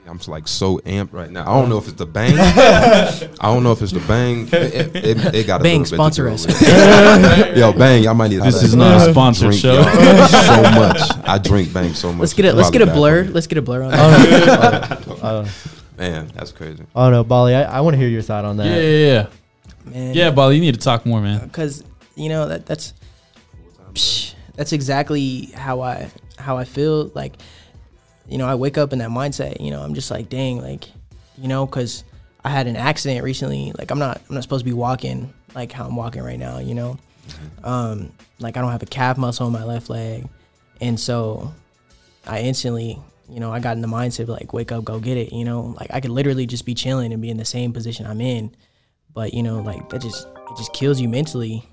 [0.08, 1.42] I'm just, like so amped right now.
[1.44, 2.34] I don't know if it's the bang.
[2.40, 4.48] I don't know if it's the bang.
[4.48, 6.46] It, it, it, it got a Bang, little bit to sponsor us.
[7.58, 8.08] Yo, bang!
[8.08, 8.42] I might need.
[8.42, 9.84] This have is not a sponsored drink, show.
[9.84, 11.00] so much.
[11.28, 12.22] I drink bang so much.
[12.22, 12.56] Let's get it.
[12.56, 13.26] let's get a blur.
[13.26, 15.08] Let's get a blur on that.
[15.22, 15.48] Uh,
[15.98, 16.84] Man, that's crazy.
[16.96, 17.54] Oh no, Bali.
[17.54, 18.66] I, I want to hear your thought on that.
[18.66, 19.92] Yeah, yeah, yeah.
[19.92, 20.14] Man.
[20.16, 21.46] Yeah, Bali, you need to talk more, man.
[21.46, 21.84] because
[22.16, 22.94] you know that that's
[23.94, 27.12] psh, that's exactly how I how I feel.
[27.14, 27.36] Like,
[28.30, 29.60] you know, I wake up in that mindset.
[29.60, 30.88] You know, I'm just like, dang, like,
[31.38, 32.04] you know, because
[32.44, 33.74] I had an accident recently.
[33.78, 36.60] Like, I'm not I'm not supposed to be walking like how I'm walking right now.
[36.60, 36.98] You know,
[37.63, 40.28] um, like I don't have a calf muscle in my left leg,
[40.82, 41.54] and so
[42.26, 43.00] I instantly.
[43.32, 45.32] You know, I got in the mindset of like, wake up, go get it.
[45.32, 48.08] You know, like I could literally just be chilling and be in the same position
[48.08, 48.56] I'm in,
[49.13, 51.63] but you know, like that just it just kills you mentally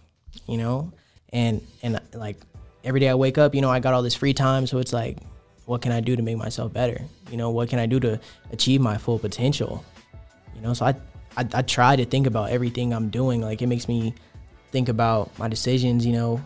[0.47, 0.93] you know
[1.31, 2.37] and and like
[2.85, 4.93] every day i wake up you know i got all this free time so it's
[4.93, 5.19] like
[5.67, 7.01] what can i do to make myself better?
[7.31, 8.19] You know what can i do to
[8.51, 9.85] achieve my full potential?
[10.55, 10.95] You know so i
[11.37, 13.41] i, I try to think about everything i'm doing.
[13.43, 14.15] Like it makes me
[14.73, 16.41] think about my decisions you know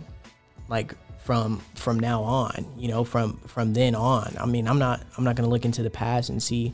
[0.68, 4.34] like from from now on you know from from then on.
[4.40, 6.72] I mean i'm not i'm not going to look into the past and see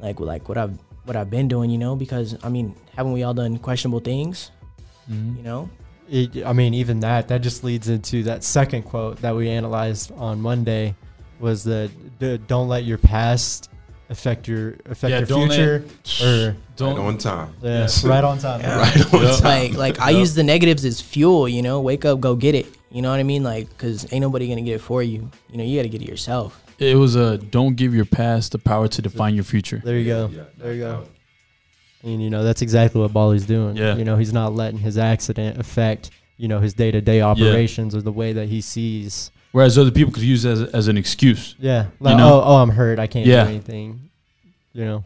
[0.00, 3.22] like like what i've what i've been doing you know because i mean haven't we
[3.22, 4.50] all done questionable things?
[5.10, 5.36] Mhm.
[5.36, 5.68] you know?
[6.08, 10.12] It, I mean, even that that just leads into that second quote that we analyzed
[10.12, 10.94] on Monday
[11.40, 13.70] was that d- don't let your past
[14.10, 15.84] affect your affect Yeah, your don't let- future
[16.24, 17.54] or Right on time.
[17.62, 18.04] yeah, Yes.
[18.04, 18.60] right on time.
[18.60, 18.78] Yeah.
[18.78, 19.42] Right on time.
[19.42, 20.18] like like I Yep.
[20.20, 21.80] use the negatives as fuel, you know.
[21.80, 22.66] Wake up, go get it.
[22.90, 23.42] You know what I mean?
[23.42, 25.30] Like, cause ain't nobody gonna get it for you.
[25.50, 26.60] You know, you gotta get it yourself.
[26.78, 29.80] It was a don't give your past the power to define your future.
[29.84, 30.30] There you go.
[30.34, 31.04] Yeah, there you go.
[32.02, 33.76] And you know that's exactly what Bali's doing.
[33.76, 33.96] Yeah.
[33.96, 37.94] You know he's not letting his accident affect you know his day to day operations
[37.94, 39.30] or the way that he sees.
[39.54, 41.54] Whereas other people could use it as, as an excuse.
[41.60, 41.86] Yeah.
[42.00, 42.40] Like, know?
[42.40, 42.98] oh, oh, I'm hurt.
[42.98, 43.44] I can't Yeah.
[43.44, 44.10] do anything.
[44.72, 45.04] You know,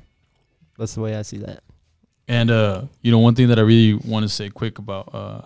[0.78, 1.62] that's the way I see that.
[2.26, 5.42] And uh, you know, one thing that I really want to say quick about uh,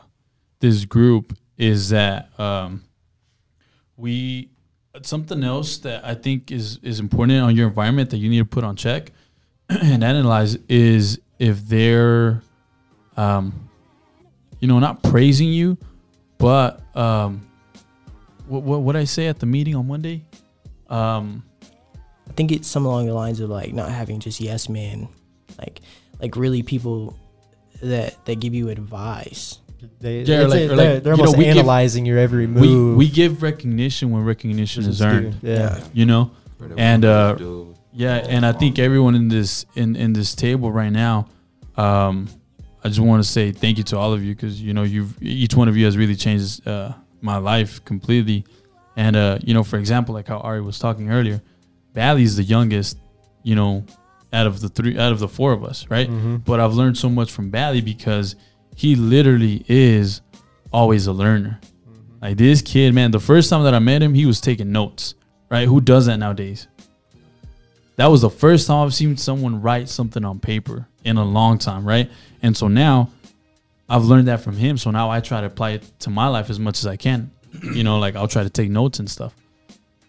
[0.61, 2.85] this group is that um,
[3.97, 4.51] we
[5.03, 8.45] something else that I think is is important on your environment that you need to
[8.45, 9.11] put on check
[9.69, 12.41] and analyze is if they're,
[13.17, 13.69] um,
[14.61, 15.77] you know, not praising you,
[16.38, 17.49] but um,
[18.53, 20.25] what what what I say at the meeting on Monday,
[20.88, 21.43] um,
[22.29, 25.09] I think it's some along the lines of like not having just yes men,
[25.59, 25.81] like
[26.21, 27.17] like really people
[27.83, 29.59] that that give you advice.
[29.99, 32.47] They, yeah, like, a, they're, like, they're you know, almost we give- analyzing your every
[32.47, 32.97] move.
[32.97, 35.38] we give recognition when recognition is earned.
[35.43, 35.83] Yeah.
[35.93, 36.31] You know.
[36.77, 37.37] And, uh,
[37.93, 41.27] Yeah, and I think everyone in this in in this table right now,
[41.77, 42.29] um,
[42.85, 45.21] I just want to say thank you to all of you because you know you've
[45.23, 48.45] each one of you has really changed uh, my life completely,
[48.97, 51.41] and uh, you know for example like how Ari was talking earlier,
[51.95, 52.99] Bally's the youngest,
[53.43, 53.85] you know,
[54.33, 56.09] out of the three out of the four of us, right?
[56.11, 56.45] Mhm.
[56.45, 58.35] But I've learned so much from Bally because
[58.75, 60.21] he literally is
[60.73, 61.61] always a learner.
[62.21, 65.15] Like this kid, man, the first time that I met him, he was taking notes,
[65.51, 65.67] right?
[65.69, 66.69] Who does that nowadays?
[67.97, 70.87] That was the first time I've seen someone write something on paper.
[71.05, 72.09] in a long time, right?
[72.45, 73.11] And so now
[73.94, 74.76] I've learned that from him.
[74.78, 77.31] So now I try to apply it to my life as much as I can.
[77.62, 79.35] You know, like I'll try to take notes and stuff.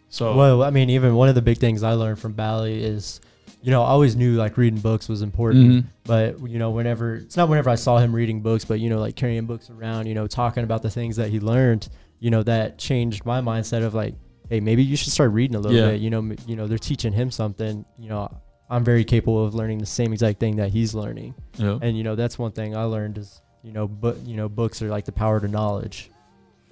[0.10, 3.20] So Well, I mean, even one of the big things I learned from Bally is,
[3.62, 5.66] you know, I always knew like reading books was important.
[5.66, 5.86] Mhm.
[6.06, 9.00] But you know, whenever it's not whenever I saw him reading books, but you know,
[9.00, 12.44] like carrying books around, you know, talking about the things that he learned, you know,
[12.44, 14.16] that changed my mindset of like,
[14.50, 15.92] hey, maybe you should start reading a little Yeah.
[15.92, 16.02] bit.
[16.02, 17.84] You know, m- you know, they're teaching him something.
[18.00, 18.30] You know,
[18.70, 21.78] I'm very capable of learning the same exact thing that he's learning, yeah.
[21.82, 24.82] and you know, that's one thing I learned is, you know, but you know, books
[24.82, 26.10] are like the power to knowledge.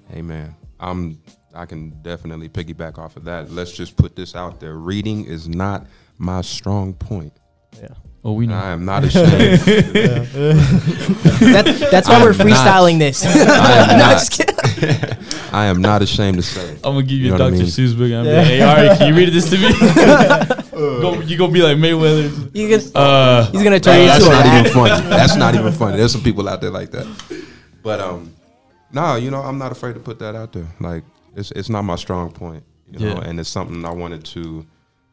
[0.09, 1.21] Hey man, I'm
[1.53, 3.51] I can definitely piggyback off of that.
[3.51, 4.75] Let's just put this out there.
[4.75, 7.33] Reading is not my strong point.
[7.81, 7.87] Yeah.
[8.23, 8.55] Oh, we know.
[8.55, 9.59] I am not ashamed.
[11.41, 13.25] That's that's why I we're am not- freestyling this.
[13.25, 14.11] I am no, not.
[14.19, 14.31] just
[14.79, 15.17] kidding.
[15.51, 16.61] I am not ashamed to say.
[16.73, 16.75] it.
[16.83, 17.57] I'm gonna give you, You know what I Dr.
[17.63, 17.65] mean?
[17.67, 18.11] Seuss book.
[18.11, 18.37] I'm Yeah.
[18.37, 20.60] like, hey, all right, can you read this to me?
[21.01, 22.55] Go, you gonna be like Mayweather.
[22.55, 25.09] You can, Uh, he's gonna turn Hey, you that's into a not even funny.
[25.09, 25.97] That's not even funny.
[25.97, 27.07] There's some people out there like that.
[27.83, 28.33] But um,
[28.91, 30.67] nah, you know, I'm not afraid to put that out there.
[30.79, 31.03] Like
[31.35, 33.21] it's it's not my strong point, you know, Yeah.
[33.29, 34.65] and it's something I wanted to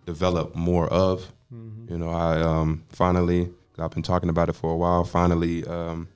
[0.06, 1.30] develop more of.
[1.52, 1.92] Mm-hmm.
[1.92, 5.04] You know, I um finally I've been talking about it for a while.
[5.04, 6.08] Finally, um,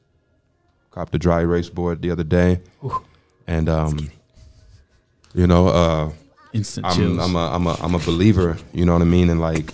[0.91, 2.61] copped a dry erase board the other day,
[3.47, 4.11] and um,
[5.33, 6.11] you know, uh,
[6.53, 7.19] instant I'm chills.
[7.19, 8.57] I'm a I'm a I'm a believer.
[8.73, 9.31] You know what I mean?
[9.31, 9.73] And like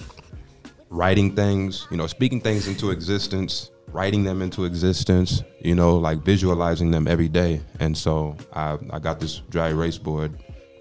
[0.91, 5.43] writing things, you know, speaking things into existence, writing them into existence.
[5.61, 7.61] You know, like visualizing them every day.
[7.81, 10.33] And so I I got this dry erase board,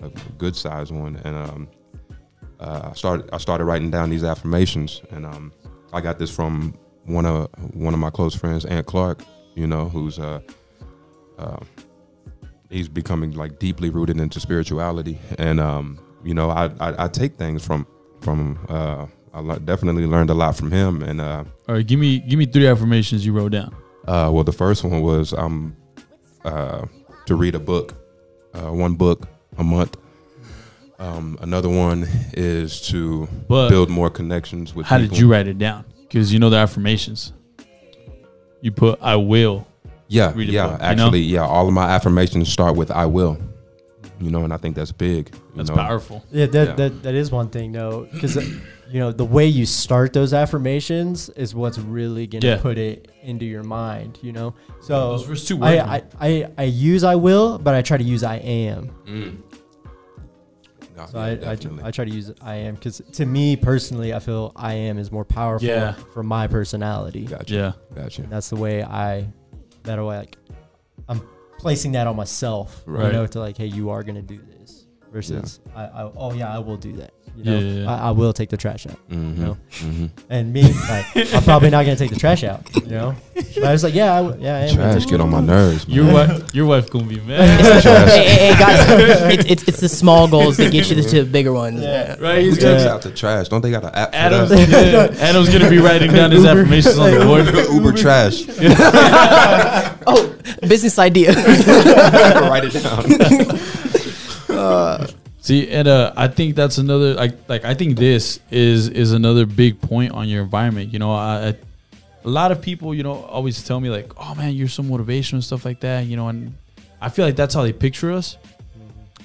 [0.02, 1.68] a good size one, and um,
[2.60, 5.52] uh, I started I started writing down these affirmations, and um,
[5.94, 9.24] I got this from one of one of my close friends, Aunt Clark.
[9.56, 10.40] You know, who's uh,
[11.40, 11.58] uh,
[12.70, 17.36] he's becoming like deeply rooted into spirituality, and um, you know, I, I I take
[17.38, 17.86] things from
[18.22, 22.00] from uh, I le- definitely learned a lot from him, and uh, all right, give
[22.00, 23.74] me give me three affirmations you wrote down.
[24.08, 25.76] uh, well, the first one was um,
[26.46, 26.86] uh,
[27.26, 27.94] to read a book,
[28.54, 29.28] uh, one book
[29.58, 29.98] a month.
[31.00, 34.88] Um, another one is to But build more connections with.
[34.88, 35.10] how people.
[35.14, 35.86] did you write it down?
[36.02, 37.34] Because you know the affirmations.
[38.62, 39.68] You put I will.
[40.10, 40.64] Yeah, read a yeah.
[40.68, 40.84] book, you know?
[40.92, 41.42] actually, yeah.
[41.46, 43.38] All of my affirmations start with "I will."
[44.20, 45.30] You know, and I think that's big.
[45.36, 45.76] You That's know?
[45.76, 46.24] powerful.
[46.32, 46.74] Yeah, that, Yeah.
[46.76, 48.36] that that is one thing though, because
[48.90, 52.58] you know the way you start those affirmations is what's really gonna Yeah.
[52.58, 54.18] put it into your mind.
[54.24, 55.78] You know, so Those first two words.
[55.84, 58.90] I, I, I I use I will, but I try to use I am.
[59.06, 59.38] Mm.
[60.96, 61.88] No, So yeah, I, I.
[61.88, 65.12] I try to use I am because to me personally, I feel I am is
[65.12, 65.94] more powerful Yeah.
[66.14, 67.26] for my personality.
[67.26, 67.54] gotcha.
[67.54, 67.72] yeah.
[67.94, 68.24] Gotcha.
[68.24, 69.28] And that's the way I,
[69.88, 70.38] that way like,
[71.10, 71.22] I'm
[71.58, 72.84] placing that on myself.
[72.86, 73.08] Right.
[73.08, 74.86] You know, to like, hey, you are gonna do this.
[75.12, 77.14] Versus, I, I, oh yeah, I will do that.
[77.38, 77.92] You know, Yeah, yeah, yeah.
[78.04, 78.98] I, I will take the trash out.
[79.10, 79.42] Mm-hmm.
[79.44, 79.58] know?
[79.80, 80.06] Mm-hmm.
[80.30, 82.62] And me, like, I'm probably not gonna take the trash out.
[82.76, 84.76] You know, but I was like, yeah, I, w- yeah, I am.
[84.76, 85.88] Trash get on my nerves.
[85.88, 87.62] Your wife, your wife gonna be mad.
[87.62, 88.88] hey, hey, hey, guys,
[89.40, 91.82] it's, it's it's the small goals that get you to the bigger ones.
[91.82, 92.16] Yeah.
[92.20, 92.40] right?
[92.44, 93.50] Who He's takes gonna, out the trash?
[93.50, 94.70] Don't they got an app for Adam's, that?
[94.70, 96.60] yeah, Adam's gonna be writing down his Uber.
[96.60, 97.46] affirmations on the board.
[97.72, 98.44] Uber trash.
[100.10, 100.36] Oh,
[100.68, 101.34] business idea.
[101.36, 103.04] Write it down.
[105.48, 109.46] See, and uh, I think that's another like like I think this is is another
[109.46, 110.92] big point on your environment.
[110.92, 111.56] You know, I, I,
[112.26, 115.34] a lot of people, you know, always tell me like, "Oh man, you're so motivational
[115.40, 116.54] and stuff like that." You know, and
[117.00, 118.36] I feel like that's how they picture us.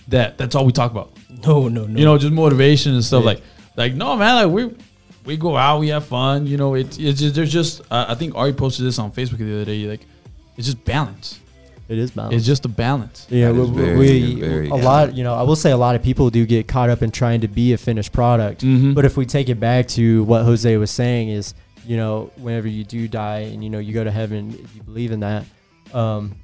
[0.08, 1.10] That that's all we talk about.
[1.44, 1.98] no, no, no.
[1.98, 3.30] You know, just motivation and stuff Yeah.
[3.32, 3.42] like
[3.76, 4.76] like no man, like we
[5.24, 6.46] we go out, we have fun.
[6.46, 9.38] You know, it's it's just, there's just uh, I think Ari posted this on Facebook
[9.38, 9.86] the other day.
[9.88, 10.06] Like,
[10.56, 11.40] it's just balance.
[11.92, 12.36] It is balanced.
[12.38, 13.26] It's just a balance.
[13.30, 15.14] Yeah, That we, very, we very a lot.
[15.14, 17.42] You know, I will say a lot of people do get caught up in trying
[17.42, 18.62] to be a finished product.
[18.62, 18.94] Mhm.
[18.94, 21.54] But if we take it back to what Jose was saying, is
[21.86, 24.82] you know, whenever you do die and you know you go to heaven, if you
[24.82, 25.44] believe in that,
[25.92, 26.36] um,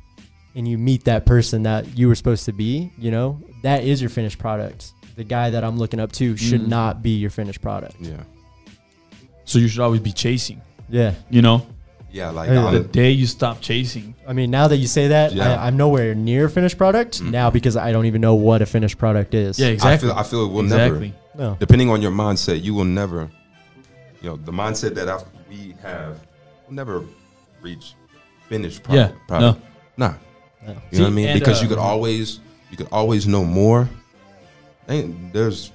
[0.57, 4.01] and you meet that person that you were supposed to be, you know, that is
[4.03, 4.93] your finished product.
[5.17, 6.69] The guy that I'm looking up to should Mm.
[6.69, 7.95] not be your finished product.
[8.01, 8.23] Yeah.
[9.45, 10.61] So you should always be chasing.
[10.91, 11.67] Yeah, You know,
[12.11, 15.09] Yeah, like Hey, the I'm, day you stop chasing, I mean, now that you say
[15.09, 15.61] that, Yeah.
[15.61, 17.31] I, I'm nowhere near finished product Mhm.
[17.33, 19.59] now because I don't even know what a finished product is.
[19.59, 20.09] yeah, exactly.
[20.11, 21.13] I feel I feel it will exactly.
[21.37, 21.57] never No.
[21.61, 23.29] depending on your mindset, you will never
[24.23, 25.19] you know, the mindset that I,
[25.49, 26.19] we have
[26.67, 27.05] will never
[27.63, 27.95] reach
[28.49, 29.15] finished product.
[29.15, 29.61] Yeah, product.
[29.61, 29.99] product.
[29.99, 30.15] Nah.
[30.67, 30.77] No.
[30.91, 31.29] You know what I mean?
[31.29, 32.41] and, Because uh, you could always
[32.71, 33.89] you could always know more.
[34.89, 35.73] Ain't- There's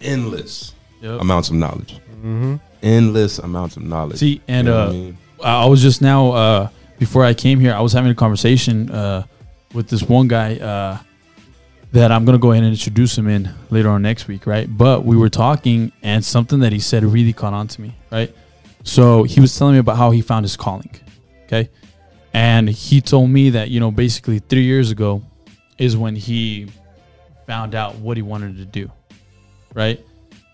[0.00, 1.20] endless Yep.
[1.20, 1.94] amounts of knowledge.
[2.18, 2.54] Mm-hmm.
[2.82, 4.18] Endless amounts of knowledge.
[4.18, 5.18] See, and You know what uh, I mean?
[5.44, 9.24] I was just now uh, before I came here, I was having a conversation uh,
[9.74, 10.98] with this one guy uh,
[11.92, 14.66] that I'm gonna go ahead and introduce him in later on next week, right?
[14.68, 18.34] But we were talking, and something that he said really caught on to me, right?
[18.84, 20.90] So he was telling me about how he found his calling.
[21.44, 21.70] Okay.
[22.32, 25.22] And he told me that, you know, basically three years ago
[25.78, 26.68] is when he
[27.46, 28.90] found out what he wanted to do.
[29.72, 30.04] Right.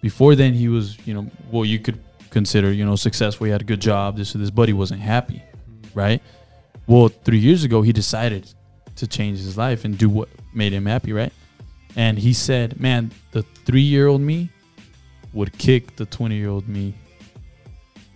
[0.03, 1.99] Before then, he was, you know, well, you could
[2.31, 3.47] consider, you know, successful.
[3.47, 5.43] He had a good job, this or this, but he wasn't happy.
[5.95, 6.23] Right.
[6.87, 8.53] Well, three years ago, he decided
[8.97, 11.13] to change his life and do what made him happy.
[11.13, 11.33] Right.
[11.97, 14.51] And he said, man, the three year old me
[15.33, 16.95] would kick the 20 year old me.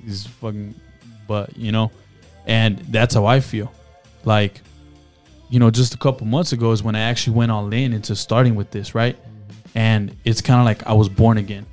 [0.05, 0.75] He's fucking
[1.27, 1.91] butt, you know?
[2.47, 3.73] And that's how I feel.
[4.25, 4.61] Like,
[5.51, 8.15] you know, just a couple months ago is when I actually went all in into
[8.17, 9.17] starting with this, right?
[9.17, 9.79] Mm-hmm.
[9.79, 11.67] And it's kind of like I was born again.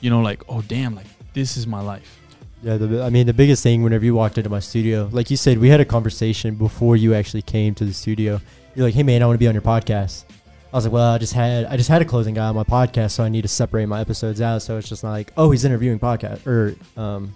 [0.00, 2.18] You know, like, oh, damn, like, this is my life.
[2.62, 5.36] Yeah, the, I mean, the biggest thing whenever you walked into my studio, like you
[5.36, 8.40] said, we had a conversation before you actually came to the studio.
[8.74, 10.24] You're like, "Hey, man, I want to be on your podcast."
[10.72, 12.64] I was like, "Well, I just had I just had a closing guy on my
[12.64, 14.62] podcast, so I need to separate my episodes out.
[14.62, 17.34] So it's just not like, oh, he's interviewing podcast or um,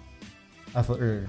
[0.73, 1.27] athle- or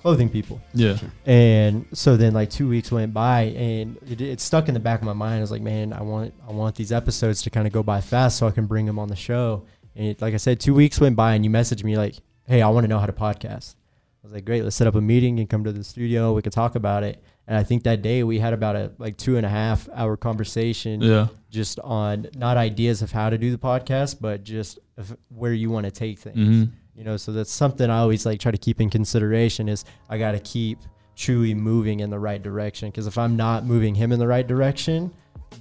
[0.00, 0.96] clothing people." Yeah.
[1.26, 5.00] And so then like two weeks went by and it, it stuck in the back
[5.00, 5.36] of my mind.
[5.36, 8.00] I was like, man, I want I want these episodes to kind of go by
[8.00, 9.64] fast so I can bring them on the show.
[9.96, 12.62] And it, like I said, two weeks went by and you messaged me like, hey,
[12.62, 13.74] I want to know how to podcast.
[14.22, 16.32] I was like, great, let's set up a meeting and come to the studio.
[16.32, 17.22] We could talk about it.
[17.46, 20.16] And I think that day we had about a like two and a half hour
[20.16, 21.28] conversation Yeah.
[21.50, 25.70] just on not ideas of how to do the podcast, but just of where you
[25.70, 26.64] want to take things hmm
[26.96, 30.16] you know so that's something i always like try to keep in consideration is i
[30.16, 30.78] got to keep
[31.16, 34.46] chewy moving in the right direction because if i'm not moving him in the right
[34.46, 35.12] direction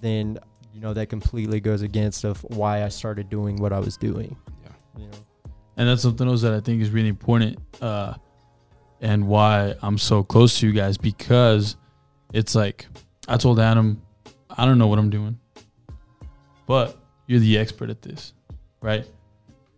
[0.02, 0.38] then
[0.74, 4.36] you know that completely goes against of why i started doing what i was doing
[4.64, 4.72] Yeah.
[4.98, 5.18] you know
[5.78, 8.14] And that's something else that I think is really important, uh,
[9.02, 11.76] and why I'm so close to you guys because
[12.32, 12.86] it's like
[13.28, 14.02] I told Adam,
[14.56, 15.40] I don't know what I'm doing,
[16.68, 18.34] but you're the expert at this,
[18.82, 19.06] right?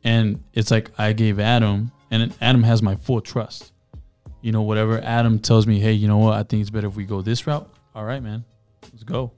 [0.03, 3.71] And it's like I gave Adam, and Adam has my full trust.
[4.41, 6.33] You know, whatever Adam tells me, hey, you know what?
[6.37, 7.67] I think it's better if we go this route.
[7.95, 8.43] All right, man,
[8.91, 9.31] let's go.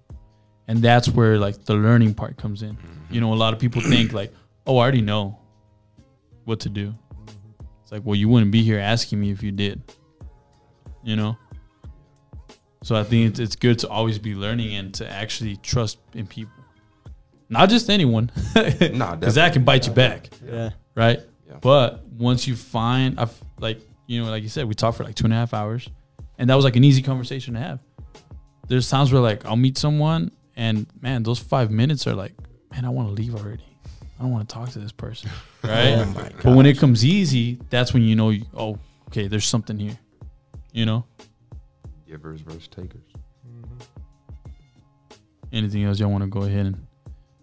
[0.68, 2.76] And that's where like the learning part comes in.
[2.76, 3.14] Mm-hmm.
[3.14, 4.34] You know, a lot of people think like,
[4.66, 5.40] oh, I already know
[6.46, 6.94] what to do.
[7.84, 9.82] It's like, well, you wouldn't be here asking me if you did.
[11.04, 11.38] You know?
[12.84, 16.28] So I think it's, it's good to always be learning and to actually trust in
[16.28, 16.54] people.
[17.50, 18.30] Not just anyone.
[18.94, 21.22] Nah, Because that can bite you back, yeah right?
[21.48, 21.58] Yeah.
[21.62, 25.16] But once you find, I've, like, you know, like you said, we talked for like
[25.16, 25.88] two and a half hours.
[26.38, 27.80] And that was like an easy conversation to have.
[28.68, 32.34] There's times where like I'll meet someone and man, those five minutes are like,
[32.72, 33.64] man, I want to leave already.
[34.20, 35.30] I don't want to talk to this person.
[35.64, 35.96] Right?
[35.96, 39.44] Oh my But when it comes easy, that's when you know, you, oh, okay, there's
[39.44, 39.98] something here.
[40.72, 41.06] You know?
[42.08, 43.02] Givers versus takers.
[45.52, 46.88] Anything else y'all want to go ahead and,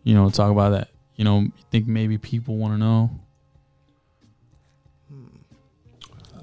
[0.04, 0.88] you know, talk about that?
[1.16, 3.10] You know, think maybe people want to know?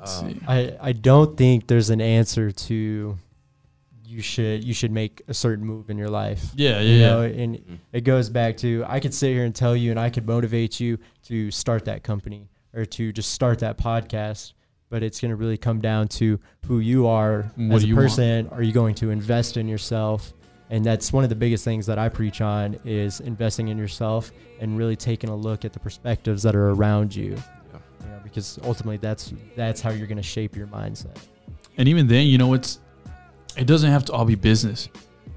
[0.02, 0.42] Um.
[0.48, 3.18] I, I don't think there's an answer to
[4.12, 7.08] you should you should make a certain move in your life Yeah, yeah, you yeah.
[7.10, 7.78] know and mm.
[7.94, 10.80] it goes back to i could sit here and tell you and i could motivate
[10.80, 10.98] you
[11.28, 14.54] to start that company or to just start that podcast
[14.90, 17.96] but it's going to really come down to who you are What as a you
[17.96, 18.10] want?
[18.10, 20.34] person are you going to invest in yourself
[20.70, 24.32] and that's one of the biggest things that i preach on is investing in yourself
[24.60, 27.32] and really taking a look at the perspectives that are around you
[27.74, 27.80] Yeah.
[28.02, 31.16] you know, because ultimately that's that's how you're going to shape your mindset
[31.78, 32.81] And even then, you know, it's
[33.58, 34.90] it doesn't have to all be business.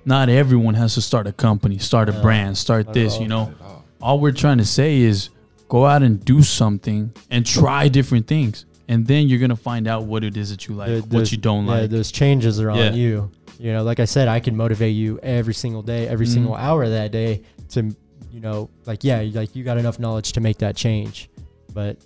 [0.05, 3.23] Not everyone has to start a company, start a No, brand, start this, all.
[3.23, 3.55] you know.
[3.63, 3.85] All.
[4.03, 5.31] All we're trying to say is
[5.69, 8.67] go out and do something and try different things.
[8.87, 11.39] And then you're gonna find out what it is that you like, There- what you
[11.39, 11.91] don't yeah, like.
[11.91, 12.93] those changes are on Yeah.
[12.93, 13.31] you.
[13.59, 16.33] You know, like I said, I can motivate you every single day, every Mhm.
[16.35, 17.95] single hour of that day to,
[18.31, 21.31] you know, like yeah, like you got enough knowledge to make that change,
[21.73, 21.97] but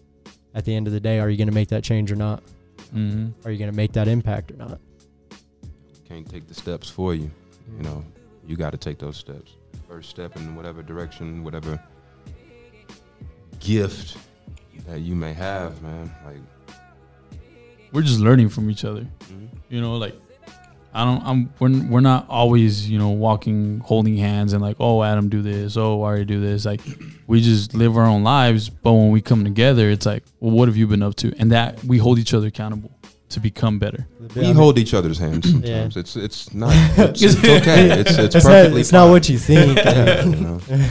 [0.55, 2.43] at the end of the day, are you going to make that change or not?
[2.93, 4.79] hmm Are you going to make that impact or not?
[6.09, 7.31] Can't take the steps for you.
[7.77, 8.05] You know,
[8.47, 9.53] you got to take those steps.
[9.89, 11.83] First step in whatever direction, whatever
[13.61, 14.17] gift
[14.87, 16.11] that you may have, man.
[16.25, 17.09] Like,
[17.93, 19.03] We're just learning from each other.
[19.03, 19.47] Mm-hmm.
[19.69, 20.15] You know, like
[20.95, 25.03] I don't I'm we're, we're not always, you know, walking holding hands and like, oh
[25.03, 26.65] Adam do this, oh Ari do this.
[26.65, 26.81] Like
[27.27, 30.69] we just live our own lives, but when we come together, it's like, well, what
[30.69, 31.35] have you been up to?
[31.39, 32.91] And that we hold each other accountable
[33.31, 34.07] to become better.
[34.35, 35.97] we hold each other's hands sometimes.
[35.97, 36.73] It's it's not.
[36.99, 38.01] It's, it's okay.
[38.01, 38.81] It's it's, It's, not, perfectly.
[38.81, 39.77] it's not what you think.
[39.77, 40.61] Yeah, you know.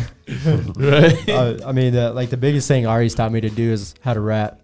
[0.76, 1.30] Right.
[1.30, 4.14] uh, I mean, uh, like the biggest thing Ari's taught me to do is how
[4.14, 4.60] to rap.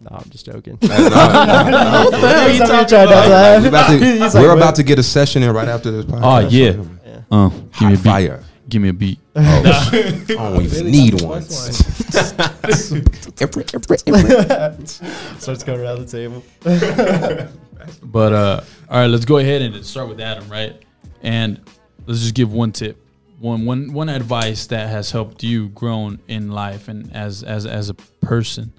[0.00, 0.76] No, I'm just joking.
[0.82, 3.62] No, no, no, What the hell are you talking tried not to about?
[3.62, 6.44] We're about to, we're about to get a session in right after this podcast.
[6.44, 6.72] Oh, yeah.
[6.72, 7.20] So, Yeah.
[7.30, 7.98] Uh, give me a beat.
[8.04, 8.43] fire.
[8.68, 9.18] Give me a beat.
[9.36, 11.42] Oh, I don't even need one.
[15.38, 16.42] Starts going around the table.
[18.02, 20.82] But uh, all right, let's go ahead and start with Adam, right?
[21.22, 21.60] And
[22.06, 22.96] let's just give one tip,
[23.38, 27.90] one one one advice that has helped you grown in life and as as as
[27.90, 28.72] a person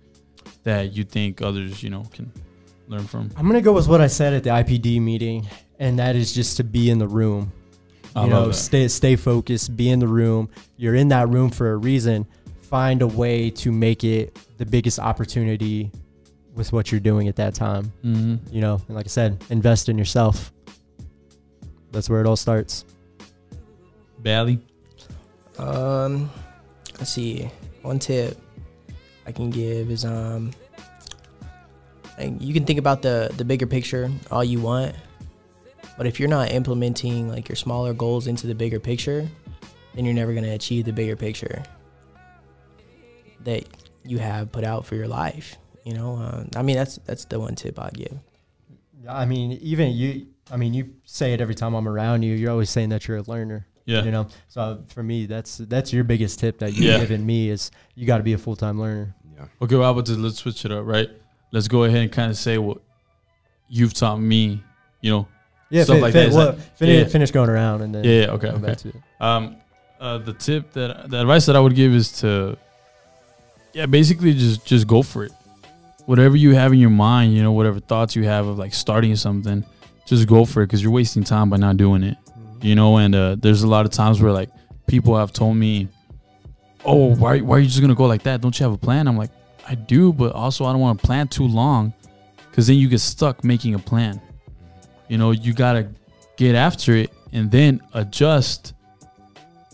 [0.64, 2.32] that you think others you know can
[2.88, 3.30] learn from.
[3.36, 5.48] I'm gonna go with what I said at the IPD meeting,
[5.80, 7.52] and that is just to be in the room.
[8.16, 8.54] I you know, that.
[8.54, 10.50] stay stay focused, be in the room.
[10.78, 12.26] You're in that room for a reason.
[12.64, 15.92] Find a way to make it the biggest opportunity
[16.56, 17.92] with what you're doing at that time.
[18.02, 20.52] hmm You know, and like I said, invest in yourself.
[21.92, 22.86] That's where it all starts.
[24.20, 24.60] Bally.
[25.58, 26.30] Um,
[26.98, 27.50] let's see.
[27.82, 28.38] One tip
[29.26, 30.52] I can give is um,
[32.18, 34.96] like you can think about the the bigger picture all you want,
[35.98, 39.28] but if you're not implementing like your smaller goals into the bigger picture,
[39.94, 41.64] then you're never gonna achieve the bigger picture
[43.44, 43.64] that
[44.04, 45.58] you have put out for your life.
[45.84, 48.18] You know, uh, I mean that's that's the one tip I'd give.
[49.08, 50.28] I mean, even you.
[50.52, 52.36] I mean, you say it every time I'm around you.
[52.36, 53.66] You're always saying that you're a learner.
[53.86, 54.04] Yeah.
[54.04, 57.00] You know, so for me, that's that's your biggest tip that you've Yeah.
[57.00, 59.16] given me is you got to be a full time learner.
[59.36, 59.46] Yeah.
[59.62, 60.08] Okay, well, how about?
[60.10, 61.10] Let's switch it up, right?
[61.52, 62.80] Let's go ahead and kind of say what
[63.68, 64.64] you've taught me.
[65.02, 65.28] You know,
[65.70, 67.08] Yeah, Stuff fin- like fin- that, well, that- finish, yeah.
[67.12, 68.76] finish going around and then Yeah, okay, okay.
[69.20, 69.56] Um,
[70.00, 72.58] uh, the tip that the advice that I would give is to,
[73.74, 75.32] yeah, basically just just go for it.
[76.06, 79.16] Whatever you have in your mind, you know, whatever thoughts you have of like starting
[79.16, 79.64] something,
[80.06, 82.18] just go for it because you're wasting time by not doing it.
[82.62, 84.50] You know, and uh, there's a lot of times where like
[84.88, 85.88] people have told me,
[86.84, 88.42] "Oh, why why are you just gonna go like that?
[88.42, 89.32] Don't you have a plan?" I'm like,
[89.68, 91.94] I do, but also I don't want to plan too long
[92.50, 94.22] because then you get stuck making a plan.
[95.08, 95.88] You know, you gotta
[96.38, 98.74] get after it and then adjust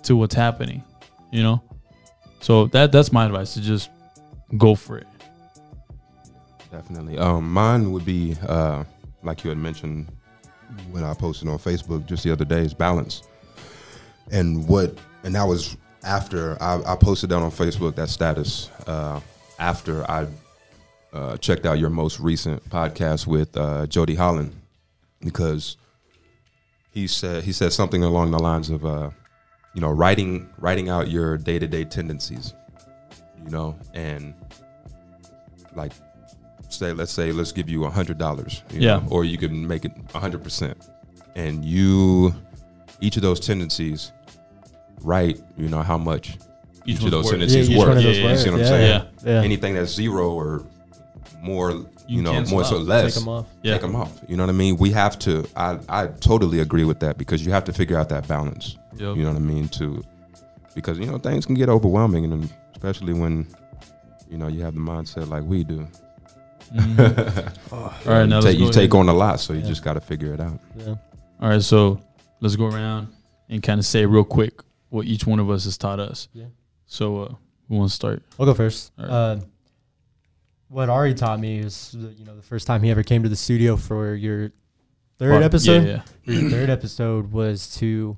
[0.03, 0.84] to what's happening.
[1.32, 1.63] You know,
[2.39, 3.89] so that that's my advice to just
[4.57, 5.07] go for it.
[6.71, 7.17] Definitely.
[7.17, 8.84] Um, mine would be uh,
[9.23, 10.07] like you had mentioned
[10.91, 13.23] when I posted on Facebook just the other day is balance.
[14.32, 19.19] And what and that was after I, I posted that on Facebook that status uh,
[19.59, 20.27] after I
[21.13, 24.55] uh, checked out your most recent podcast with uh, Jody Holland
[25.24, 25.78] because
[26.91, 29.09] he said he said something along the lines of uh,
[29.74, 32.53] you know writing writing out your day to day tendencies,
[33.43, 34.34] you know, and
[35.76, 35.91] like
[36.69, 38.97] say let's say let's give you a hundred dollars Yeah.
[38.99, 40.78] know, or you can make it a hundred percent
[41.36, 42.34] and you
[43.01, 44.11] each of those tendencies
[45.01, 46.38] write you know how much
[46.86, 47.32] each, of those worth.
[47.34, 49.32] tendencies each worth one Yeah, yeah, you see what i'm saying Yeah.
[49.32, 49.41] yeah.
[49.41, 50.65] anything that's zero or
[51.41, 53.47] more you, You know cancel more so less Take them off.
[53.63, 53.73] Yeah.
[53.73, 56.83] take them off you know what i mean we have to i i totally agree
[56.83, 59.15] with that because you have to figure out that balance Yep.
[59.17, 60.03] you know what i mean to
[60.75, 63.47] because you know things can get overwhelming and especially when
[64.29, 65.87] you know you have the mindset like we do
[66.73, 67.51] Mhm.
[67.73, 70.01] All right, now you take, you take on a lot so you just got to
[70.01, 70.95] figure it out Yeah.
[71.41, 71.99] All right, so
[72.39, 73.07] let's go around
[73.49, 76.27] and kind of say real quick what each one of us has taught us.
[76.33, 76.45] Yeah.
[76.85, 77.33] So uh,
[77.67, 78.23] who wants to start?
[78.39, 78.91] I'll go first.
[78.97, 79.11] All right.
[79.11, 79.39] Uh,
[80.72, 83.30] what Ari taught me is, the- you know, the first time he ever came to
[83.30, 84.51] the studio for your
[85.19, 85.86] third episode.
[85.88, 88.17] Yeah, For your third episode was to,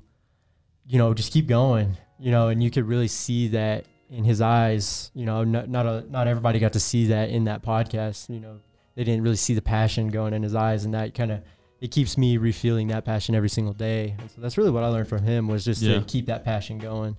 [0.86, 1.96] you know, just keep going.
[2.18, 5.10] You know, and you could really see that in his eyes.
[5.14, 8.30] You know, not not a, not everybody got to see that in that podcast.
[8.30, 8.60] You know,
[8.94, 11.40] they didn't really see the passion going in his eyes, and that kind of
[11.80, 14.14] it keeps me refueling that passion every single day.
[14.18, 15.98] And so that's really what I learned from him was just Yeah.
[15.98, 17.16] to keep that passion going.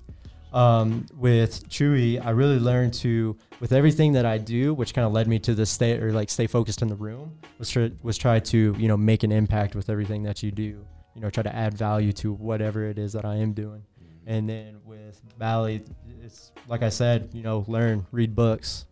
[0.56, 5.12] Um, with Chewy, I really learned to with everything that I do, which kind of
[5.12, 8.18] led me to the stay or like stay focused in the room, was try, was
[8.18, 10.86] try to you know make an impact with everything that you do.
[11.14, 13.84] You know, try to add value to whatever it is that I am doing.
[14.28, 15.84] And then with Bally,
[16.24, 18.86] it's like I said, you know, learn, read books,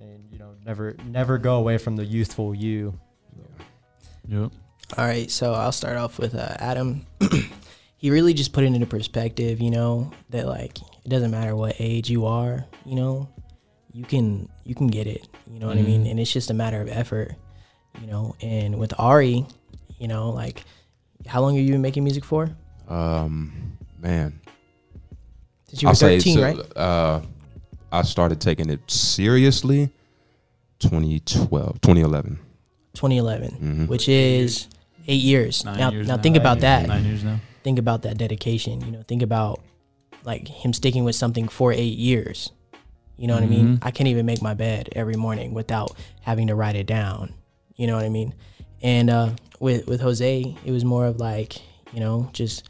[0.00, 2.98] and you know, never never go away from the youthful you.
[4.26, 4.50] Yep.
[4.98, 7.06] All right, so I'll start off with uh, Adam.
[7.98, 11.76] he really just put it into perspective, you know, that like it doesn't matter what
[11.78, 13.28] age you are, you know,
[13.92, 16.10] you can you can get it, you know what I mean, Mhm.
[16.10, 17.34] and it's just a matter of effort,
[18.00, 18.34] you know.
[18.42, 19.46] And with Ari,
[19.98, 20.64] you know, like
[21.26, 22.50] how long have you been making music for?
[22.88, 23.52] um
[24.00, 24.38] man
[25.68, 26.76] Since you were I'll say 13, so, right?
[26.76, 27.20] uh
[27.90, 29.90] i started taking it seriously
[30.78, 32.38] 2012 2011
[32.94, 33.88] 2011, Mhm.
[33.88, 34.68] which is
[35.08, 35.64] eight years.
[35.64, 36.22] Nine now, years now now.
[36.22, 36.86] think about that.
[36.88, 37.40] Nine years now.
[37.66, 38.80] Think about that dedication.
[38.80, 39.60] You know, think about
[40.22, 42.52] like him sticking with something for eight years.
[43.16, 43.78] You know what I mean?
[43.78, 43.78] Mhm.
[43.82, 47.34] I can't even make my bed every morning without having to write it down.
[47.74, 48.34] You know what I mean?
[48.82, 51.56] And uh, with with Jose, it was more of like
[51.92, 52.68] you know just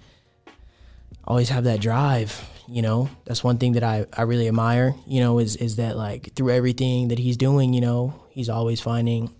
[1.24, 2.30] always have that drive.
[2.66, 4.94] You know, that's one thing that I, I really admire.
[5.06, 8.80] You know, is is that like through everything that he's doing, you know, he's always
[8.80, 9.30] finding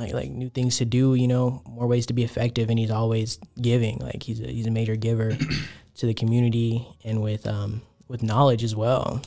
[0.00, 1.14] like like new things to do.
[1.14, 3.98] You know, more ways to be effective, and he's always giving.
[3.98, 5.36] Like he's a, he's a major giver
[5.96, 9.20] to the community and with um with knowledge as well.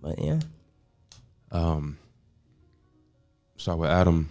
[0.00, 0.38] But yeah,
[1.50, 1.98] Um,
[3.56, 4.28] so with Adam,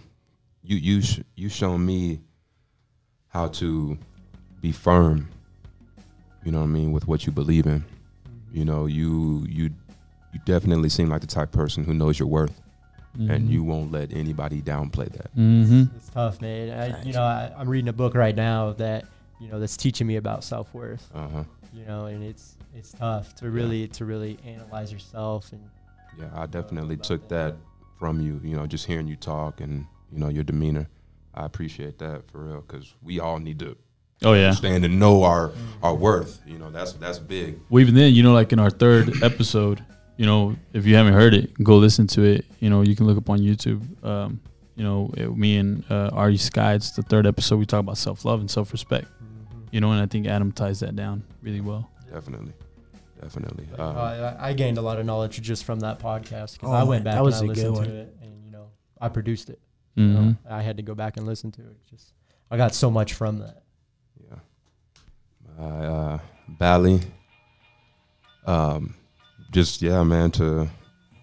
[0.62, 2.20] you you sh- you shown me
[3.28, 3.98] how to
[4.62, 5.28] be firm.
[6.44, 7.84] You know what I mean with what you believe in.
[8.50, 9.70] You know you you
[10.32, 12.58] you definitely seem like the type of person who knows your worth,
[13.18, 15.34] and you won't let anybody downplay that.
[15.36, 15.84] Mm-hmm.
[15.96, 16.70] It's tough, man.
[16.70, 19.06] I, you know, I, I'm reading a book right now that
[19.40, 21.08] you know that's teaching me about self worth.
[21.14, 21.44] Uh huh.
[21.72, 25.62] You know, and it's it's tough to really to really analyze yourself and
[26.18, 27.56] Yeah, I definitely took that
[27.98, 28.40] from you.
[28.44, 30.88] You know, just hearing you talk and you know your demeanor.
[31.34, 33.76] I appreciate that for real because we all need to
[34.24, 34.46] Oh yeah.
[34.46, 35.52] understand and know our
[35.82, 36.40] our worth.
[36.46, 37.58] You know, that's that's big.
[37.70, 39.84] Well, even then, you know, like in our third episode,
[40.18, 42.44] you know, if you haven't heard it, go listen to it.
[42.60, 43.80] You know, you can look up on YouTube.
[44.04, 44.40] Um,
[44.76, 47.56] you know, it, me and uh, Artie Sky, it's the third episode.
[47.56, 49.06] We talk about self love and self respect.
[49.70, 51.90] You know, and I think Adam ties that down really well.
[52.12, 52.52] Definitely,
[53.22, 53.66] definitely.
[53.78, 56.72] Uh, Uh, I, I gained a lot of knowledge just from that podcast because Oh,
[56.72, 58.50] I went man, back that was and I a good listened to it, and you
[58.50, 58.68] know,
[59.00, 59.60] I produced it.
[59.94, 60.52] You know, Mm-hmm.
[60.52, 61.76] I had to go back and listen to it.
[61.90, 62.12] Just
[62.50, 63.62] I got so much from that.
[64.30, 64.36] yeah.
[65.60, 67.00] Uh, uh, Bally.
[68.46, 68.94] Um,
[69.50, 70.30] just yeah, man.
[70.32, 70.68] To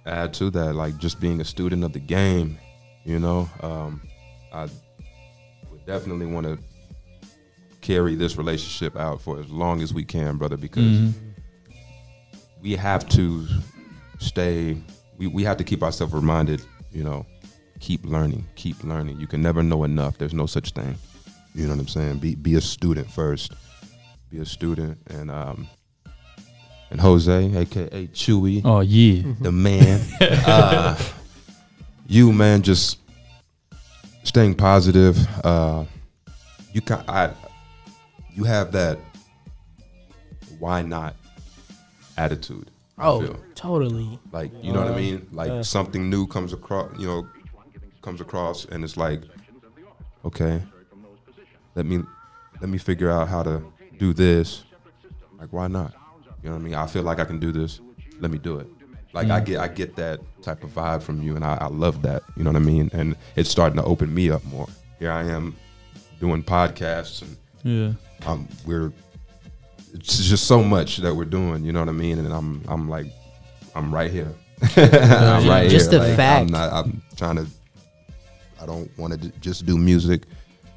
[0.05, 2.57] add to that, like just being a student of the game.
[3.03, 4.01] You know, um,
[4.53, 4.63] I
[5.69, 6.57] would definitely want to
[7.81, 10.83] carry this relationship out for as long as we can, brother, because.
[10.83, 11.13] Mhm.
[12.61, 13.45] we have to
[14.17, 14.75] stay
[15.19, 16.59] we, we have to keep ourselves reminded
[16.91, 17.23] you know
[17.79, 20.95] keep learning keep learning you can never know enough there's no such thing
[21.53, 23.53] you know what i'm saying be be a student first
[24.31, 25.67] be a student and um
[26.95, 29.23] and jose aka chewy Oh yeah.
[29.41, 30.97] the man uh
[32.07, 32.99] you man just
[34.23, 35.83] staying positive uh
[36.71, 37.31] you can i
[38.33, 38.97] you have that
[40.59, 41.15] why not
[42.17, 43.39] attitude I oh, feel.
[43.55, 44.17] totally.
[44.31, 45.27] Like you know what I Uh, mean?
[45.33, 45.61] Like yeah.
[45.63, 47.27] something new comes across, you know,
[48.01, 49.21] comes across, and it's like,
[50.23, 50.61] okay,
[51.75, 51.99] let me
[52.61, 53.61] let me figure out how to
[53.99, 54.63] do this.
[55.37, 55.93] Like, why not?
[56.45, 56.75] You know what I mean?
[56.75, 57.81] I feel like I can do this.
[58.19, 58.67] Let me do it.
[59.13, 62.03] Like I get I get that type of vibe from you, and I, I love
[62.03, 62.21] that.
[62.37, 62.91] You know what I mean?
[62.93, 64.67] And it's starting to open me up more.
[64.99, 65.55] Here I am
[66.19, 67.93] doing podcasts, and Yeah.
[68.29, 68.93] um, we're
[69.95, 71.65] it's just so much that we're doing.
[71.65, 72.19] You know what I mean?
[72.19, 73.07] And I'm I'm like
[73.73, 74.31] I'm right here.
[74.77, 75.69] I'm right here.
[75.71, 75.99] Just here.
[75.99, 76.41] the Like, fact.
[76.41, 76.71] I'm not.
[76.73, 77.47] I'm trying to.
[78.61, 80.23] I don't want to just do music.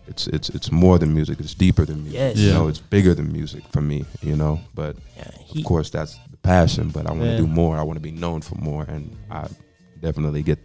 [0.09, 1.39] It's it's it's more than music.
[1.41, 2.19] It's deeper than music.
[2.19, 2.37] Yes.
[2.39, 4.05] You know, it's bigger than music for me.
[4.23, 6.89] You know, but Yeah, he, of course that's the passion.
[6.91, 7.77] But I want to do more.
[7.79, 9.49] I want to be known for more, and I
[10.01, 10.59] definitely get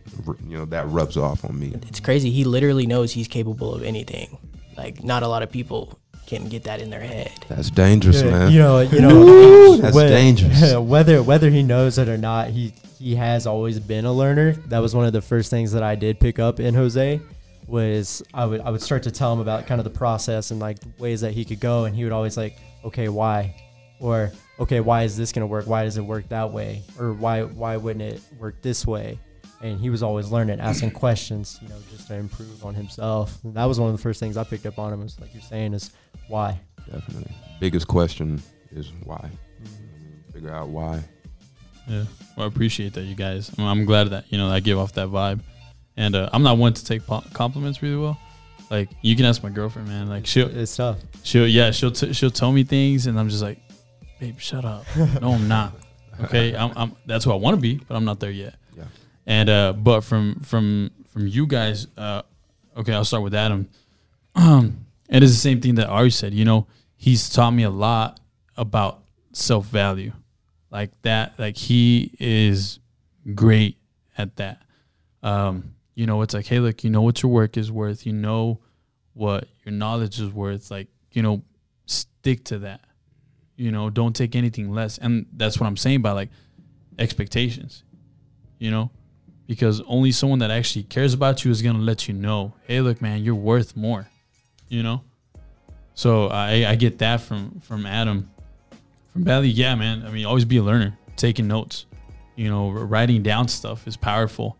[0.48, 1.74] you know that rubs off on me.
[1.88, 2.30] it's crazy.
[2.32, 4.38] He literally knows he's capable of anything.
[4.78, 7.32] Like not a lot of people can get that in their head.
[7.50, 8.52] That's dangerous, Yeah, man.
[8.52, 10.74] You know, you know, That's whe- dangerous.
[10.76, 14.54] Whether whether he knows it or not, he he has always been a learner.
[14.70, 17.20] That was one of the first things that I did pick up in Jose.
[17.68, 20.60] Was I would I would start to tell him about kind of the process and
[20.60, 23.56] like ways that he could go, and he would always like, okay, why,
[24.00, 25.66] or okay, why is this gonna work?
[25.66, 26.84] Why does it work that way?
[27.00, 29.18] Or why why wouldn't it work this way?
[29.62, 33.42] And he was always learning, asking questions, you know, just to improve on himself.
[33.46, 35.02] And that was one of the first things I picked up on him.
[35.02, 35.92] Was like you're saying, is
[36.28, 36.60] why.
[36.92, 37.34] Definitely.
[37.62, 38.42] Biggest question
[38.72, 39.30] is why.
[39.64, 40.32] Mm-hmm.
[40.34, 41.02] Figure out why.
[41.88, 42.04] Yeah.
[42.36, 43.52] Well, I appreciate that, you guys.
[43.58, 45.40] I'm, I'm glad that you know I give off that vibe,
[45.98, 48.18] and uh, I'm not one to take po- compliments really well.
[48.70, 50.10] Like you can ask my girlfriend, man.
[50.10, 50.98] Like she'll It's tough.
[51.24, 53.60] she'll yeah she'll t- she'll tell me things, and I'm just like,
[54.20, 54.86] babe, shut up.
[55.22, 55.74] No, I'm not.
[56.26, 58.56] Okay, I'm, I'm that's who I want to be, but I'm not there yet.
[58.78, 58.84] Yeah.
[59.26, 62.22] And uh, but from from from you guys, uh,
[62.78, 63.70] okay, I'll start with Adam.
[64.36, 66.34] Um, and it's the same thing that Ari said.
[66.34, 68.20] You know, he's taught me a lot
[68.58, 69.02] about
[69.34, 70.14] self value,
[70.72, 71.38] like that.
[71.38, 72.80] Like he is
[73.36, 73.78] great
[74.18, 74.62] at that.
[75.22, 78.06] Um, you know, it's like, hey, look, you know what your work is worth.
[78.06, 78.60] You know
[79.14, 80.72] what your knowledge is worth.
[80.72, 81.44] Like, you know,
[81.86, 82.82] stick to that.
[83.56, 84.98] You know, don't take anything less.
[84.98, 86.30] And that's what I'm saying by like
[86.98, 87.84] expectations.
[88.58, 88.92] You know,
[89.46, 93.02] because only someone that actually cares about you is gonna let you know, hey, look,
[93.02, 94.08] man, you're worth more.
[94.70, 95.04] You know.
[95.96, 98.32] So I I get that from from Adam,
[99.12, 99.50] from Bally.
[99.50, 100.04] Yeah, man.
[100.06, 101.86] I mean, always be a learner, taking notes.
[102.36, 104.58] You know, writing down stuff is powerful,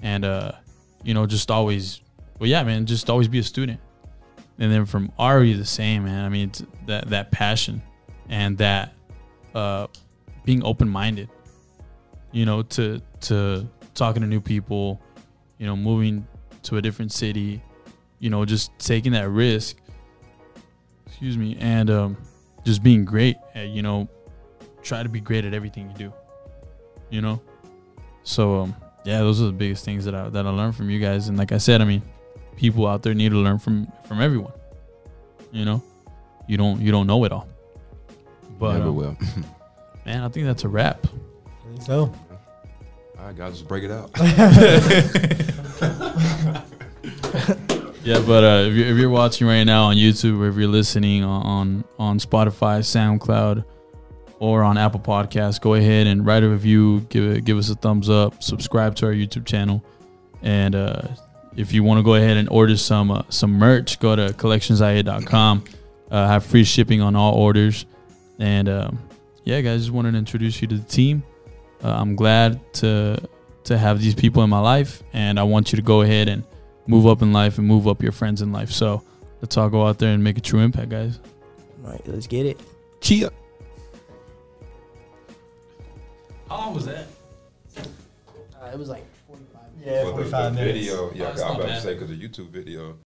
[0.00, 0.52] and uh,
[1.02, 2.00] you know, just always,
[2.38, 3.80] well, yeah, man, just always be a student.
[4.60, 6.24] and then from Ari the same man.
[6.24, 6.52] I mean
[6.86, 7.82] that that passion
[8.28, 8.94] and that
[9.54, 9.88] uh,
[10.44, 11.28] being open minded.
[12.30, 15.00] You know, to to talking to new people,
[15.58, 16.26] you know, moving
[16.64, 17.60] to a different city,
[18.20, 19.78] you know, just taking that risk.
[21.06, 22.16] Excuse me, and um,
[22.64, 23.36] just being great.
[23.54, 24.08] At, you know,
[24.82, 26.12] try to be great at everything you do.
[27.10, 27.40] You know,
[28.22, 30.98] so um, yeah, those are the biggest things that I that I learned from you
[30.98, 31.28] guys.
[31.28, 32.02] And like I said, I mean,
[32.56, 34.52] people out there need to learn from from everyone.
[35.52, 35.82] You know,
[36.46, 37.48] you don't you don't know it all.
[38.58, 39.16] But Never um, will.
[40.06, 41.06] man, I think that's a wrap.
[41.80, 42.12] So
[43.18, 44.10] All right, guys, let's break it out.
[48.02, 50.68] Yeah, but uh, if, you're, if you're watching right now on YouTube or if you're
[50.68, 53.62] listening on, on on Spotify, SoundCloud,
[54.40, 57.00] or on Apple Podcasts, go ahead and write a review.
[57.10, 58.42] Give it, give us a thumbs up.
[58.42, 59.84] Subscribe to our YouTube channel,
[60.42, 61.02] and uh,
[61.56, 65.64] if you want to go ahead and order some uh, some merch, go to collectionsia.com.
[66.10, 67.86] Uh, have free shipping on all orders,
[68.40, 68.98] and um,
[69.44, 71.22] yeah, guys, just wanted to introduce you to the team.
[71.84, 73.22] Uh, I'm glad to
[73.64, 76.42] to have these people in my life, and I want you to go ahead and
[76.86, 78.70] move up in life and move up your friends in life.
[78.70, 79.02] So
[79.42, 81.20] let's all go out there and make a true impact, guys.
[81.84, 82.58] All right, let's get it.
[83.00, 83.30] Chia.
[86.50, 87.06] How long was that?
[87.78, 89.86] Uh, it was like 45 minutes.
[89.86, 91.82] yeah, For the, the video, yeah, Oh, I'm not about to bad.
[91.82, 92.98] say because the YouTube video.